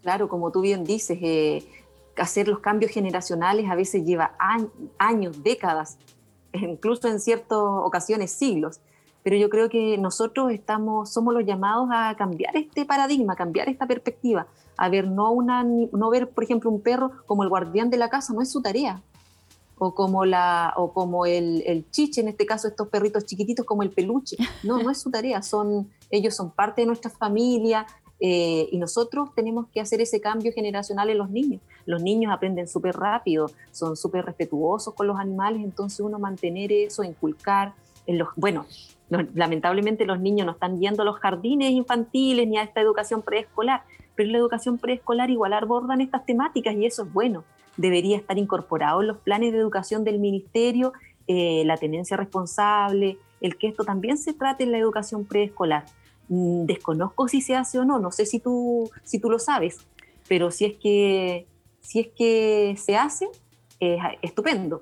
Claro, 0.01 0.29
como 0.29 0.51
tú 0.51 0.61
bien 0.61 0.83
dices, 0.83 1.17
eh, 1.21 1.63
hacer 2.15 2.47
los 2.47 2.59
cambios 2.59 2.91
generacionales 2.91 3.69
a 3.69 3.75
veces 3.75 4.05
lleva 4.05 4.35
años, 4.97 5.43
décadas, 5.43 5.97
incluso 6.53 7.07
en 7.07 7.19
ciertas 7.19 7.57
ocasiones 7.59 8.31
siglos. 8.31 8.79
Pero 9.23 9.35
yo 9.35 9.49
creo 9.49 9.67
que 9.67 9.97
nosotros 9.97 10.51
estamos, 10.51 11.11
somos 11.11 11.33
los 11.33 11.45
llamados 11.45 11.89
a 11.91 12.15
cambiar 12.15 12.55
este 12.55 12.85
paradigma, 12.85 13.35
cambiar 13.35 13.67
esta 13.67 13.85
perspectiva, 13.85 14.47
a 14.77 14.89
ver 14.89 15.07
no, 15.07 15.31
una, 15.31 15.63
no 15.63 16.09
ver, 16.09 16.29
por 16.29 16.45
ejemplo, 16.45 16.69
un 16.69 16.81
perro 16.81 17.11
como 17.25 17.43
el 17.43 17.49
guardián 17.49 17.89
de 17.89 17.97
la 17.97 18.09
casa, 18.09 18.33
no 18.33 18.41
es 18.41 18.49
su 18.49 18.61
tarea 18.61 19.03
o 19.79 19.93
como, 19.93 20.25
la, 20.25 20.73
o 20.77 20.91
como 20.91 21.25
el, 21.25 21.63
el, 21.65 21.89
chiche, 21.91 22.21
en 22.21 22.29
este 22.29 22.45
caso 22.45 22.67
estos 22.67 22.87
perritos 22.87 23.25
chiquititos 23.25 23.65
como 23.65 23.83
el 23.83 23.91
peluche. 23.91 24.37
No, 24.63 24.81
no 24.81 24.89
es 24.89 24.99
su 24.99 25.11
tarea, 25.11 25.41
son, 25.41 25.89
ellos 26.09 26.35
son 26.35 26.51
parte 26.51 26.81
de 26.81 26.87
nuestra 26.87 27.11
familia 27.11 27.85
eh, 28.19 28.67
y 28.71 28.77
nosotros 28.77 29.29
tenemos 29.35 29.67
que 29.67 29.79
hacer 29.79 30.01
ese 30.01 30.19
cambio 30.19 30.51
generacional 30.51 31.09
en 31.09 31.17
los 31.19 31.29
niños. 31.29 31.61
Los 31.85 32.01
niños 32.01 32.33
aprenden 32.33 32.67
súper 32.67 32.95
rápido, 32.95 33.51
son 33.71 33.95
súper 33.95 34.25
respetuosos 34.25 34.93
con 34.93 35.07
los 35.07 35.17
animales, 35.17 35.63
entonces 35.63 35.99
uno 35.99 36.17
mantener 36.17 36.71
eso, 36.71 37.03
inculcar, 37.03 37.73
en 38.07 38.17
los, 38.17 38.29
bueno, 38.35 38.65
lamentablemente 39.09 40.05
los 40.05 40.19
niños 40.19 40.45
no 40.45 40.53
están 40.53 40.79
yendo 40.79 41.03
a 41.03 41.05
los 41.05 41.19
jardines 41.19 41.71
infantiles 41.71 42.47
ni 42.47 42.57
a 42.57 42.63
esta 42.63 42.81
educación 42.81 43.21
preescolar, 43.21 43.83
pero 44.15 44.27
en 44.27 44.33
la 44.33 44.39
educación 44.39 44.77
preescolar 44.77 45.29
igual 45.29 45.53
abordan 45.53 46.01
estas 46.01 46.25
temáticas 46.25 46.73
y 46.75 46.85
eso 46.85 47.03
es 47.03 47.13
bueno. 47.13 47.43
Debería 47.77 48.17
estar 48.17 48.37
incorporado 48.37 49.01
en 49.01 49.07
los 49.07 49.17
planes 49.17 49.53
de 49.53 49.59
educación 49.59 50.03
del 50.03 50.19
ministerio 50.19 50.93
eh, 51.27 51.63
la 51.65 51.77
tenencia 51.77 52.17
responsable, 52.17 53.17
el 53.41 53.57
que 53.57 53.67
esto 53.67 53.83
también 53.83 54.17
se 54.17 54.33
trate 54.33 54.63
en 54.63 54.71
la 54.71 54.77
educación 54.77 55.25
preescolar. 55.25 55.85
Mm, 56.29 56.65
desconozco 56.65 57.27
si 57.27 57.41
se 57.41 57.55
hace 57.55 57.79
o 57.79 57.85
no, 57.85 57.99
no 57.99 58.11
sé 58.11 58.25
si 58.25 58.39
tú, 58.39 58.89
si 59.03 59.19
tú 59.19 59.29
lo 59.29 59.39
sabes, 59.39 59.77
pero 60.27 60.51
si 60.51 60.65
es 60.65 60.77
que, 60.77 61.45
si 61.81 61.99
es 61.99 62.07
que 62.07 62.75
se 62.77 62.97
hace, 62.97 63.27
es 63.79 63.99
estupendo. 64.21 64.81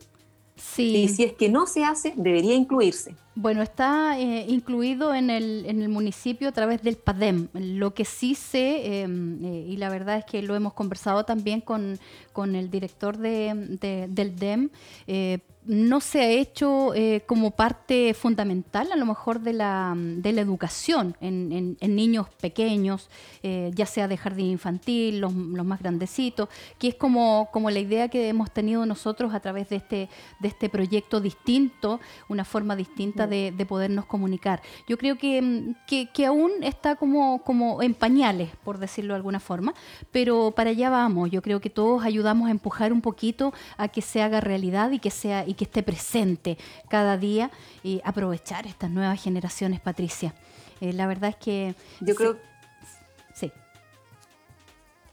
Sí. 0.55 0.95
Y 0.95 1.07
si 1.09 1.23
es 1.23 1.33
que 1.33 1.49
no 1.49 1.67
se 1.67 1.83
hace, 1.83 2.13
debería 2.15 2.55
incluirse. 2.55 3.15
Bueno, 3.37 3.61
está 3.61 4.17
eh, 4.17 4.45
incluido 4.47 5.13
en 5.13 5.29
el, 5.29 5.65
en 5.67 5.81
el, 5.81 5.89
municipio 5.89 6.47
a 6.47 6.53
través 6.53 6.81
del 6.81 6.95
PADEM. 6.95 7.49
Lo 7.53 7.93
que 7.93 8.05
sí 8.05 8.33
sé, 8.33 9.01
em, 9.01 9.43
eh, 9.43 9.65
y 9.67 9.75
la 9.75 9.89
verdad 9.89 10.19
es 10.19 10.25
que 10.25 10.41
lo 10.41 10.55
hemos 10.55 10.73
conversado 10.73 11.25
también 11.25 11.59
con, 11.59 11.99
con 12.31 12.55
el 12.55 12.69
director 12.71 13.17
de, 13.17 14.07
del 14.09 14.35
DEM, 14.37 14.69
eh, 15.07 15.39
no 15.65 15.99
se 15.99 16.21
ha 16.21 16.29
hecho 16.29 16.93
eh, 16.93 17.23
como 17.25 17.51
parte 17.51 18.13
fundamental 18.13 18.91
a 18.91 18.95
lo 18.95 19.05
mejor 19.05 19.39
de 19.41 19.53
la, 19.53 19.93
de 19.95 20.31
la 20.31 20.41
educación 20.41 21.15
en, 21.21 21.77
en, 21.79 21.95
niños 21.95 22.27
pequeños, 22.39 23.09
eh, 23.41 23.71
ya 23.73 23.85
sea 23.85 24.07
de 24.07 24.17
jardín 24.17 24.47
infantil, 24.47 25.19
los, 25.19 25.33
los, 25.33 25.65
más 25.65 25.79
grandecitos, 25.81 26.49
que 26.77 26.89
es 26.89 26.95
como, 26.95 27.49
como 27.51 27.71
la 27.71 27.79
idea 27.79 28.09
que 28.09 28.29
hemos 28.29 28.51
tenido 28.51 28.85
nosotros 28.85 29.33
a 29.33 29.39
través 29.39 29.69
de 29.69 29.77
este, 29.77 30.09
de 30.39 30.47
este 30.47 30.69
proyecto 30.69 31.19
distinto, 31.19 31.99
una 32.29 32.45
forma 32.45 32.75
distinta 32.75 33.24
de, 33.27 33.51
de 33.51 33.65
podernos 33.65 34.05
comunicar. 34.05 34.61
Yo 34.87 34.97
creo 34.97 35.17
que, 35.17 35.73
que, 35.87 36.09
que, 36.11 36.25
aún 36.25 36.51
está 36.61 36.95
como, 36.95 37.41
como 37.43 37.81
en 37.81 37.93
pañales, 37.95 38.49
por 38.63 38.77
decirlo 38.77 39.13
de 39.13 39.17
alguna 39.17 39.39
forma, 39.39 39.73
pero 40.11 40.51
para 40.51 40.69
allá 40.69 40.89
vamos. 40.89 41.31
Yo 41.31 41.41
creo 41.41 41.59
que 41.59 41.69
todos 41.69 42.03
ayudamos 42.03 42.47
a 42.47 42.51
empujar 42.51 42.93
un 42.93 43.01
poquito 43.01 43.53
a 43.77 43.87
que 43.87 44.01
se 44.01 44.21
haga 44.21 44.41
realidad 44.41 44.91
y 44.91 44.99
que 44.99 45.09
sea 45.09 45.45
que 45.55 45.63
esté 45.63 45.83
presente 45.83 46.57
cada 46.89 47.17
día 47.17 47.49
y 47.83 48.01
aprovechar 48.03 48.67
estas 48.67 48.91
nuevas 48.91 49.21
generaciones, 49.21 49.79
Patricia. 49.79 50.35
Eh, 50.81 50.93
la 50.93 51.07
verdad 51.07 51.31
es 51.31 51.35
que... 51.37 51.75
Yo 52.01 52.15
creo... 52.15 52.37
Sí. 53.33 53.51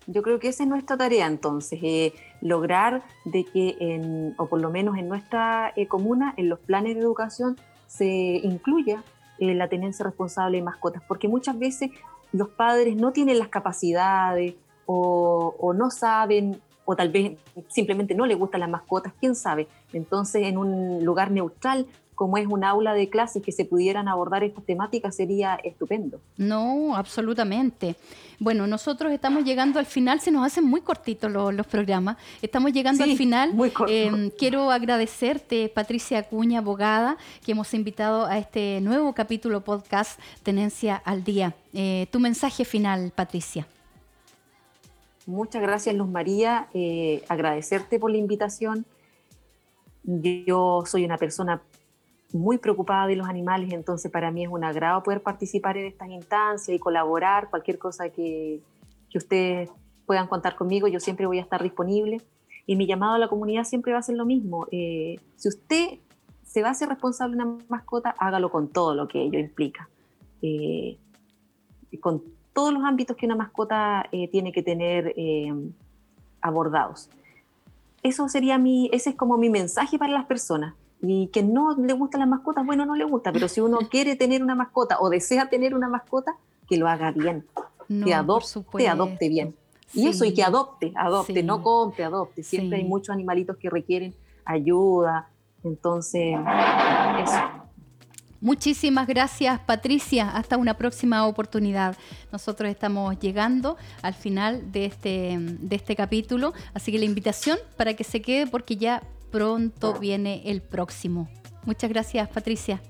Yo 0.06 0.22
creo 0.22 0.38
que 0.38 0.48
esa 0.48 0.64
es 0.64 0.68
nuestra 0.68 0.96
tarea 0.96 1.26
entonces, 1.26 1.78
eh, 1.82 2.12
lograr 2.40 3.02
de 3.24 3.44
que, 3.44 3.76
en, 3.78 4.34
o 4.36 4.46
por 4.46 4.60
lo 4.60 4.70
menos 4.70 4.98
en 4.98 5.08
nuestra 5.08 5.72
eh, 5.76 5.86
comuna, 5.86 6.34
en 6.36 6.48
los 6.48 6.58
planes 6.58 6.96
de 6.96 7.00
educación, 7.00 7.56
se 7.92 8.40
incluya 8.42 9.04
la 9.38 9.68
tenencia 9.68 10.04
responsable 10.04 10.58
de 10.58 10.62
mascotas, 10.62 11.02
porque 11.06 11.28
muchas 11.28 11.58
veces 11.58 11.90
los 12.32 12.48
padres 12.48 12.96
no 12.96 13.12
tienen 13.12 13.38
las 13.38 13.48
capacidades 13.48 14.54
o, 14.86 15.54
o 15.58 15.74
no 15.74 15.90
saben 15.90 16.60
o 16.84 16.96
tal 16.96 17.10
vez 17.10 17.38
simplemente 17.68 18.14
no 18.14 18.24
le 18.24 18.34
gustan 18.34 18.60
las 18.60 18.70
mascotas, 18.70 19.12
quién 19.20 19.34
sabe. 19.34 19.68
Entonces, 19.92 20.46
en 20.46 20.58
un 20.58 21.04
lugar 21.04 21.30
neutral, 21.30 21.86
como 22.22 22.36
es 22.36 22.46
un 22.46 22.62
aula 22.62 22.94
de 22.94 23.08
clases, 23.08 23.42
que 23.42 23.50
se 23.50 23.64
pudieran 23.64 24.06
abordar 24.06 24.44
estas 24.44 24.64
temáticas 24.64 25.16
sería 25.16 25.58
estupendo. 25.64 26.20
No, 26.36 26.94
absolutamente. 26.94 27.96
Bueno, 28.38 28.68
nosotros 28.68 29.10
estamos 29.10 29.42
llegando 29.42 29.80
al 29.80 29.86
final, 29.86 30.20
se 30.20 30.30
nos 30.30 30.46
hacen 30.46 30.62
muy 30.64 30.82
cortitos 30.82 31.28
los, 31.32 31.66
programas, 31.66 32.16
estamos 32.40 32.72
llegando 32.72 33.02
al 33.02 33.16
final. 33.16 33.54
Muy 33.54 33.72
eh, 33.88 34.30
quiero 34.38 34.70
agradecerte, 34.70 35.68
Patricia 35.68 36.18
Acuña, 36.18 36.60
abogada, 36.60 37.16
que 37.44 37.50
hemos 37.50 37.74
invitado 37.74 38.26
a 38.26 38.38
este 38.38 38.80
nuevo 38.82 39.12
capítulo 39.14 39.62
podcast 39.62 40.20
Tenencia 40.44 41.02
al 41.04 41.24
Día. 41.24 41.56
Eh, 41.74 42.06
tu 42.12 42.20
mensaje 42.20 42.64
final, 42.64 43.10
Patricia. 43.12 43.66
Muchas 45.26 45.60
gracias, 45.60 45.92
Luz 45.96 46.08
María. 46.08 46.68
Eh, 46.72 47.24
agradecerte 47.28 47.98
por 47.98 48.12
la 48.12 48.18
invitación. 48.18 48.86
Yo 50.04 50.84
soy 50.86 51.04
una 51.04 51.18
persona 51.18 51.62
muy 52.32 52.58
preocupada 52.58 53.06
de 53.06 53.16
los 53.16 53.28
animales, 53.28 53.72
entonces 53.72 54.10
para 54.10 54.30
mí 54.30 54.44
es 54.44 54.50
un 54.50 54.64
agrado 54.64 55.02
poder 55.02 55.22
participar 55.22 55.76
en 55.76 55.86
estas 55.86 56.08
instancias 56.08 56.74
y 56.74 56.78
colaborar, 56.78 57.50
cualquier 57.50 57.78
cosa 57.78 58.08
que, 58.08 58.60
que 59.10 59.18
ustedes 59.18 59.70
puedan 60.06 60.26
contar 60.26 60.56
conmigo, 60.56 60.88
yo 60.88 61.00
siempre 61.00 61.26
voy 61.26 61.38
a 61.38 61.42
estar 61.42 61.62
disponible. 61.62 62.20
Y 62.64 62.76
mi 62.76 62.86
llamado 62.86 63.14
a 63.14 63.18
la 63.18 63.28
comunidad 63.28 63.64
siempre 63.64 63.92
va 63.92 63.98
a 63.98 64.02
ser 64.02 64.16
lo 64.16 64.24
mismo. 64.24 64.66
Eh, 64.70 65.16
si 65.36 65.48
usted 65.48 65.98
se 66.44 66.62
va 66.62 66.68
a 66.68 66.70
hacer 66.72 66.88
responsable 66.88 67.36
de 67.36 67.42
una 67.42 67.58
mascota, 67.68 68.14
hágalo 68.18 68.50
con 68.50 68.68
todo 68.68 68.94
lo 68.94 69.08
que 69.08 69.22
ello 69.22 69.38
implica. 69.38 69.88
Eh, 70.42 70.98
con 72.00 72.22
todos 72.52 72.72
los 72.72 72.84
ámbitos 72.84 73.16
que 73.16 73.26
una 73.26 73.36
mascota 73.36 74.06
eh, 74.12 74.28
tiene 74.28 74.52
que 74.52 74.62
tener 74.62 75.14
eh, 75.16 75.52
abordados. 76.40 77.08
Eso 78.02 78.28
sería 78.28 78.58
mi, 78.58 78.90
ese 78.92 79.10
es 79.10 79.16
como 79.16 79.38
mi 79.38 79.48
mensaje 79.48 79.98
para 79.98 80.12
las 80.12 80.26
personas. 80.26 80.74
Y 81.02 81.26
que 81.28 81.42
no 81.42 81.76
le 81.76 81.92
gustan 81.92 82.20
las 82.20 82.28
mascotas, 82.28 82.64
bueno, 82.64 82.86
no 82.86 82.94
le 82.94 83.04
gusta, 83.04 83.32
pero 83.32 83.48
si 83.48 83.60
uno 83.60 83.78
quiere 83.90 84.16
tener 84.16 84.42
una 84.42 84.54
mascota 84.54 84.98
o 85.00 85.10
desea 85.10 85.50
tener 85.50 85.74
una 85.74 85.88
mascota, 85.88 86.36
que 86.68 86.76
lo 86.76 86.88
haga 86.88 87.10
bien, 87.10 87.44
que 88.04 88.14
adopte, 88.14 88.88
adopte 88.88 89.28
bien. 89.28 89.54
Y 89.92 90.08
eso, 90.08 90.24
y 90.24 90.32
que 90.32 90.42
adopte, 90.42 90.92
adopte, 90.96 91.42
no 91.42 91.62
compre, 91.62 92.04
adopte. 92.04 92.42
Siempre 92.42 92.78
hay 92.78 92.84
muchos 92.84 93.10
animalitos 93.10 93.58
que 93.58 93.68
requieren 93.68 94.14
ayuda. 94.46 95.28
Entonces, 95.64 96.34
eso. 97.22 97.62
Muchísimas 98.42 99.06
gracias 99.06 99.60
Patricia, 99.60 100.28
hasta 100.30 100.56
una 100.56 100.76
próxima 100.76 101.26
oportunidad. 101.28 101.96
Nosotros 102.32 102.68
estamos 102.68 103.16
llegando 103.20 103.76
al 104.02 104.14
final 104.14 104.72
de 104.72 104.86
este, 104.86 105.36
de 105.38 105.76
este 105.76 105.94
capítulo, 105.94 106.52
así 106.74 106.90
que 106.90 106.98
la 106.98 107.04
invitación 107.04 107.56
para 107.76 107.94
que 107.94 108.02
se 108.02 108.20
quede 108.20 108.48
porque 108.48 108.76
ya 108.76 109.04
pronto 109.32 109.98
viene 109.98 110.42
el 110.44 110.62
próximo. 110.62 111.28
Muchas 111.64 111.90
gracias 111.90 112.28
Patricia. 112.28 112.80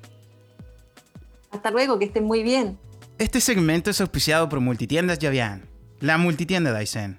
Hasta 1.51 1.71
luego, 1.71 1.99
que 1.99 2.07
estén 2.07 2.25
muy 2.25 2.43
bien. 2.43 2.79
Este 3.19 3.41
segmento 3.41 3.91
es 3.91 4.01
auspiciado 4.01 4.49
por 4.49 4.61
Multitiendas 4.61 5.19
Yavian, 5.19 5.69
la 6.01 6.19
multitienda 6.19 6.77
Dyson. 6.79 7.19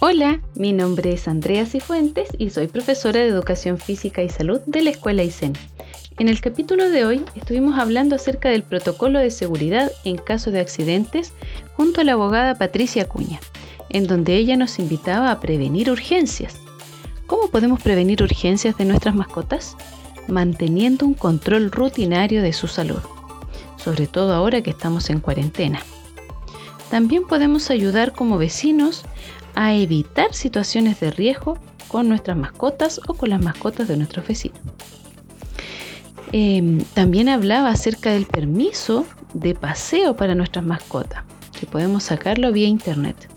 Hola, 0.00 0.40
mi 0.56 0.72
nombre 0.72 1.12
es 1.12 1.28
Andrea 1.28 1.64
Cifuentes 1.64 2.28
y 2.36 2.50
soy 2.50 2.66
profesora 2.66 3.20
de 3.20 3.28
Educación 3.28 3.78
Física 3.78 4.22
y 4.22 4.28
Salud 4.28 4.60
de 4.66 4.82
la 4.82 4.90
Escuela 4.90 5.22
ICEN. 5.22 5.52
En 6.18 6.28
el 6.28 6.40
capítulo 6.40 6.90
de 6.90 7.04
hoy 7.04 7.24
estuvimos 7.36 7.78
hablando 7.78 8.16
acerca 8.16 8.48
del 8.48 8.64
protocolo 8.64 9.20
de 9.20 9.30
seguridad 9.30 9.92
en 10.04 10.16
caso 10.18 10.50
de 10.50 10.58
accidentes 10.58 11.32
junto 11.74 12.00
a 12.00 12.04
la 12.04 12.14
abogada 12.14 12.56
Patricia 12.56 13.06
Cuña, 13.06 13.38
en 13.92 14.06
donde 14.06 14.36
ella 14.36 14.56
nos 14.56 14.78
invitaba 14.78 15.30
a 15.30 15.40
prevenir 15.40 15.90
urgencias. 15.90 16.56
¿Cómo 17.26 17.48
podemos 17.48 17.80
prevenir 17.82 18.22
urgencias 18.22 18.76
de 18.76 18.84
nuestras 18.84 19.14
mascotas? 19.14 19.76
Manteniendo 20.28 21.06
un 21.06 21.14
control 21.14 21.70
rutinario 21.70 22.42
de 22.42 22.52
su 22.52 22.68
salud, 22.68 23.00
sobre 23.76 24.06
todo 24.06 24.34
ahora 24.34 24.62
que 24.62 24.70
estamos 24.70 25.10
en 25.10 25.20
cuarentena. 25.20 25.80
También 26.90 27.24
podemos 27.26 27.70
ayudar 27.70 28.12
como 28.12 28.38
vecinos 28.38 29.04
a 29.54 29.74
evitar 29.74 30.34
situaciones 30.34 31.00
de 31.00 31.10
riesgo 31.10 31.58
con 31.88 32.08
nuestras 32.08 32.36
mascotas 32.36 33.00
o 33.06 33.14
con 33.14 33.30
las 33.30 33.42
mascotas 33.42 33.88
de 33.88 33.96
nuestros 33.96 34.26
vecinos. 34.26 34.60
Em, 36.32 36.78
también 36.94 37.28
hablaba 37.28 37.68
acerca 37.70 38.10
del 38.10 38.24
permiso 38.24 39.06
de 39.34 39.54
paseo 39.54 40.16
para 40.16 40.34
nuestras 40.34 40.64
mascotas, 40.64 41.24
que 41.58 41.66
podemos 41.66 42.04
sacarlo 42.04 42.52
vía 42.52 42.68
internet. 42.68 43.31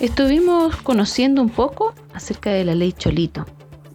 Estuvimos 0.00 0.76
conociendo 0.76 1.42
un 1.42 1.50
poco 1.50 1.92
acerca 2.14 2.48
de 2.48 2.64
la 2.64 2.74
ley 2.74 2.92
Cholito, 2.92 3.44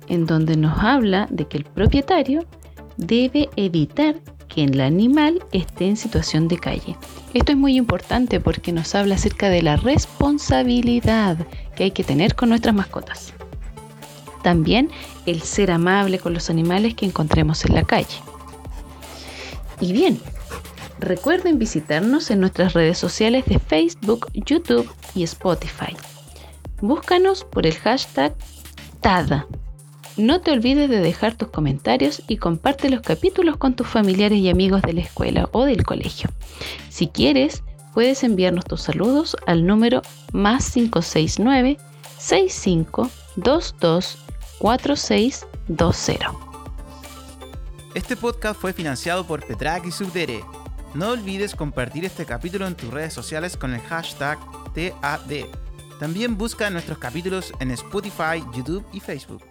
en 0.08 0.28
donde 0.28 0.56
nos 0.56 0.78
habla 0.78 1.28
de 1.32 1.48
que 1.48 1.58
el 1.58 1.64
propietario 1.64 2.46
debe 2.98 3.50
evitar 3.56 4.22
que 4.48 4.66
el 4.66 4.80
animal 4.82 5.44
esté 5.52 5.88
en 5.88 5.98
situación 5.98 6.48
de 6.48 6.60
calle. 6.60 6.96
Esto 7.34 7.54
es 7.54 7.58
muy 7.58 7.76
importante 7.76 8.40
porque 8.40 8.72
nos 8.72 8.94
habla 8.94 9.16
acerca 9.16 9.50
de 9.50 9.64
la 9.64 9.78
responsabilidad 9.78 11.38
que 11.76 11.86
hay 11.86 11.92
que 11.92 12.04
tener 12.04 12.36
con 12.36 12.50
nuestras 12.50 12.76
mascotas. 12.76 13.34
También 14.44 14.92
el 15.26 15.42
ser 15.42 15.72
amable 15.72 16.20
con 16.20 16.36
los 16.36 16.52
animales 16.52 16.94
que 16.94 17.08
encontremos 17.08 17.66
en 17.66 17.74
la 17.74 17.84
calle. 17.84 18.16
Y 19.82 19.92
bien, 19.92 20.20
recuerden 21.00 21.58
visitarnos 21.58 22.30
en 22.30 22.42
nuestras 22.42 22.74
redes 22.74 23.00
sociales 23.00 23.46
de 23.46 23.58
Facebook, 23.58 24.28
YouTube 24.36 24.88
y 25.16 25.24
Spotify. 25.24 25.96
Búscanos 26.82 27.44
por 27.44 27.66
el 27.66 27.76
hashtag 27.76 28.36
TADA 29.02 29.48
no 30.18 30.40
te 30.40 30.52
olvides 30.52 30.90
de 30.90 31.00
dejar 31.00 31.36
tus 31.36 31.50
comentarios 31.50 32.22
y 32.28 32.38
comparte 32.38 32.90
los 32.90 33.02
capítulos 33.02 33.58
con 33.58 33.76
tus 33.76 33.88
familiares 33.88 34.40
y 34.40 34.50
amigos 34.50 34.82
de 34.82 34.94
la 34.94 35.02
escuela 35.02 35.50
o 35.52 35.66
del 35.66 35.84
colegio. 35.84 36.30
Si 36.90 37.08
quieres, 37.08 37.64
puedes 37.94 38.24
enviarnos 38.24 38.64
tus 38.64 38.82
saludos 38.82 39.36
al 39.46 39.68
número 39.68 40.02
más 40.32 40.72
569 40.72 41.78
6522 42.18 44.18
4620. 44.60 46.26
Este 47.94 48.16
podcast 48.16 48.58
fue 48.60 48.72
financiado 48.72 49.28
por 49.28 49.46
Petrak 49.46 49.86
y 49.86 49.92
Subdere. 49.92 50.42
No 50.96 51.10
olvides 51.10 51.56
compartir 51.56 52.06
este 52.06 52.26
capítulo 52.26 52.66
en 52.66 52.76
tus 52.76 52.90
redes 52.90 53.14
sociales 53.14 53.58
con 53.58 53.74
el 53.74 53.82
hashtag 53.82 54.40
TAD. 54.74 55.46
También 56.00 56.38
busca 56.38 56.70
nuestros 56.70 56.98
capítulos 57.00 57.52
en 57.60 57.72
Spotify, 57.72 58.42
YouTube 58.56 58.86
y 58.94 59.02
Facebook. 59.02 59.44